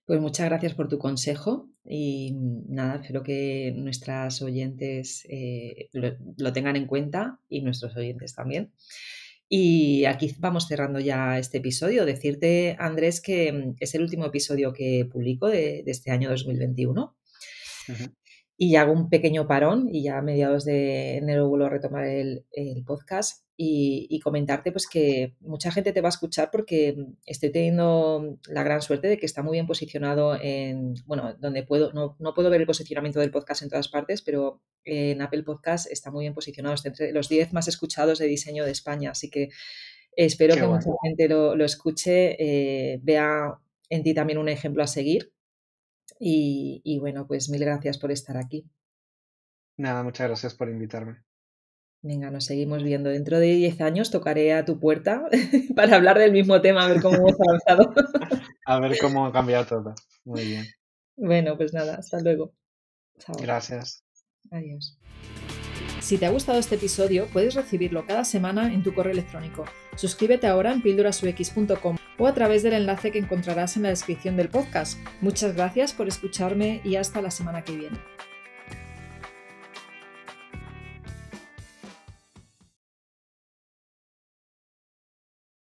Pues 0.06 0.19
muchas 0.19 0.47
gracias 0.47 0.73
por 0.73 0.88
tu 0.88 0.97
consejo 0.97 1.69
y 1.86 2.34
nada, 2.67 2.95
espero 3.01 3.23
que 3.23 3.73
nuestras 3.75 4.41
oyentes 4.41 5.25
eh, 5.30 5.89
lo, 5.93 6.54
tengan 6.54 6.75
en 6.75 6.86
cuenta 6.86 7.39
y 7.47 7.62
nuestros 7.62 7.95
oyentes 7.95 8.36
también. 8.36 8.73
Y 9.47 10.06
aquí 10.06 10.34
vamos 10.39 10.67
cerrando 10.67 10.99
ya 10.99 11.38
este 11.38 11.58
episodio. 11.58 12.06
Decirte, 12.06 12.75
Andrés, 12.80 13.21
que 13.21 13.73
es 13.80 13.95
el 13.95 14.01
último 14.01 14.25
episodio 14.25 14.73
que 14.73 15.08
publico 15.12 15.47
de, 15.47 15.84
este 15.86 16.12
año 16.12 16.30
2021 16.30 17.15
y 18.63 18.76
hago 18.76 18.93
un 18.93 19.10
pequeño 19.10 19.47
parón 19.47 19.89
y 19.91 20.04
ya 20.04 20.19
a 20.19 20.21
mediados 20.21 20.65
de 20.65 21.17
enero 21.17 21.50
vuelvo 21.50 21.65
a 21.65 21.69
retomar 21.69 22.06
el, 22.06 22.45
podcast 22.86 23.43
y, 23.58 24.19
comentarte 24.19 24.71
pues 24.71 24.88
que 24.88 25.34
mucha 25.39 25.71
gente 25.71 25.93
te 25.93 26.02
va 26.02 26.10
a 26.10 26.12
escuchar 26.12 26.52
porque 26.52 26.95
estoy 27.26 27.52
teniendo 27.52 28.38
la 28.45 28.62
gran 28.62 28.84
suerte 28.84 29.08
de 29.08 29.17
que 29.17 29.26
está 29.26 29.41
muy 29.41 29.54
bien 29.54 29.65
posicionado 29.65 30.38
en, 30.39 30.93
bueno, 31.08 31.36
donde 31.39 31.63
puedo, 31.63 31.91
no, 31.93 32.15
puedo 32.36 32.52
ver 32.52 32.62
el 32.62 32.67
posicionamiento 32.67 33.19
del 33.19 33.32
podcast 33.32 33.63
en 33.63 33.69
todas 33.69 33.88
partes, 33.88 34.21
pero 34.21 34.62
en 34.84 35.24
Apple 35.24 35.41
Podcast 35.41 35.91
está 35.91 36.12
muy 36.12 36.26
bien 36.26 36.36
posicionado, 36.36 36.76
está 36.76 36.89
entre 36.89 37.13
los 37.13 37.30
10 37.30 37.54
más 37.54 37.67
escuchados 37.67 38.19
de 38.19 38.28
diseño 38.28 38.63
de 38.63 38.71
España, 38.71 39.10
así 39.10 39.32
que 39.32 39.50
espero 40.15 40.54
que 40.54 40.67
mucha 40.67 40.91
gente 41.04 41.28
lo, 41.28 41.65
escuche, 41.65 42.36
eh, 42.38 43.00
vea 43.02 43.58
en 43.89 44.04
ti 44.04 44.13
también 44.13 44.38
un 44.38 44.50
ejemplo 44.50 44.84
a 44.84 44.88
seguir 44.88 45.34
y, 46.19 46.97
bueno, 47.00 47.28
pues 47.28 47.50
mil 47.50 47.62
gracias 47.62 47.97
por 47.97 48.12
estar 48.12 48.38
aquí. 48.38 48.65
Nada, 49.78 50.04
muchas 50.04 50.28
gracias 50.28 50.54
por 50.54 50.69
invitarme. 50.69 51.24
Venga, 52.04 52.32
nos 52.32 52.45
seguimos 52.45 52.84
viendo. 52.84 53.10
Dentro 53.10 53.39
de 53.39 53.47
10 53.56 53.82
años 53.82 54.10
tocaré 54.10 54.54
a 54.54 54.65
tu 54.65 54.80
puerta 54.80 55.24
para 55.76 55.95
hablar 55.95 56.17
del 56.17 56.32
mismo 56.32 56.62
tema, 56.62 56.86
a 56.86 56.88
ver 56.88 57.02
cómo 57.02 57.17
hemos 57.17 57.36
avanzado. 57.39 57.93
a 58.65 58.80
ver 58.80 58.97
cómo 59.00 59.26
ha 59.26 59.32
cambiado 59.32 59.65
todo. 59.65 59.95
Muy 60.26 60.45
bien. 60.45 60.65
Bueno, 61.15 61.58
pues 61.58 61.74
nada, 61.74 61.95
hasta 61.95 62.19
luego. 62.19 62.54
Gracias. 63.39 64.04
Adiós. 64.50 64.97
Si 66.00 66.17
te 66.17 66.26
ha 66.26 66.32
gustado 66.32 66.58
este 66.58 66.76
episodio, 66.76 67.28
puedes 67.32 67.54
recibirlo 67.54 68.06
cada 68.08 68.26
semana 68.26 68.74
en 68.74 68.82
tu 68.82 68.93
correo 68.93 69.13
electrónico. 69.13 69.65
Suscríbete 69.95 70.47
ahora 70.47 70.74
en 70.74 70.82
pildurasux.com 70.82 72.00
o 72.21 72.27
a 72.27 72.36
través 72.36 72.62
del 72.62 72.73
enlace 72.73 73.12
que 73.12 73.17
encontrarás 73.17 73.77
en 73.77 73.84
la 73.84 73.89
descripción 73.89 74.38
del 74.38 74.47
podcast. 74.47 74.99
Muchas 75.21 75.55
gracias 75.55 75.91
por 75.91 76.07
escucharme 76.07 76.79
y 76.84 76.95
hasta 76.95 77.19
la 77.19 77.31
semana 77.31 77.63
que 77.63 77.75
viene. 77.75 78.11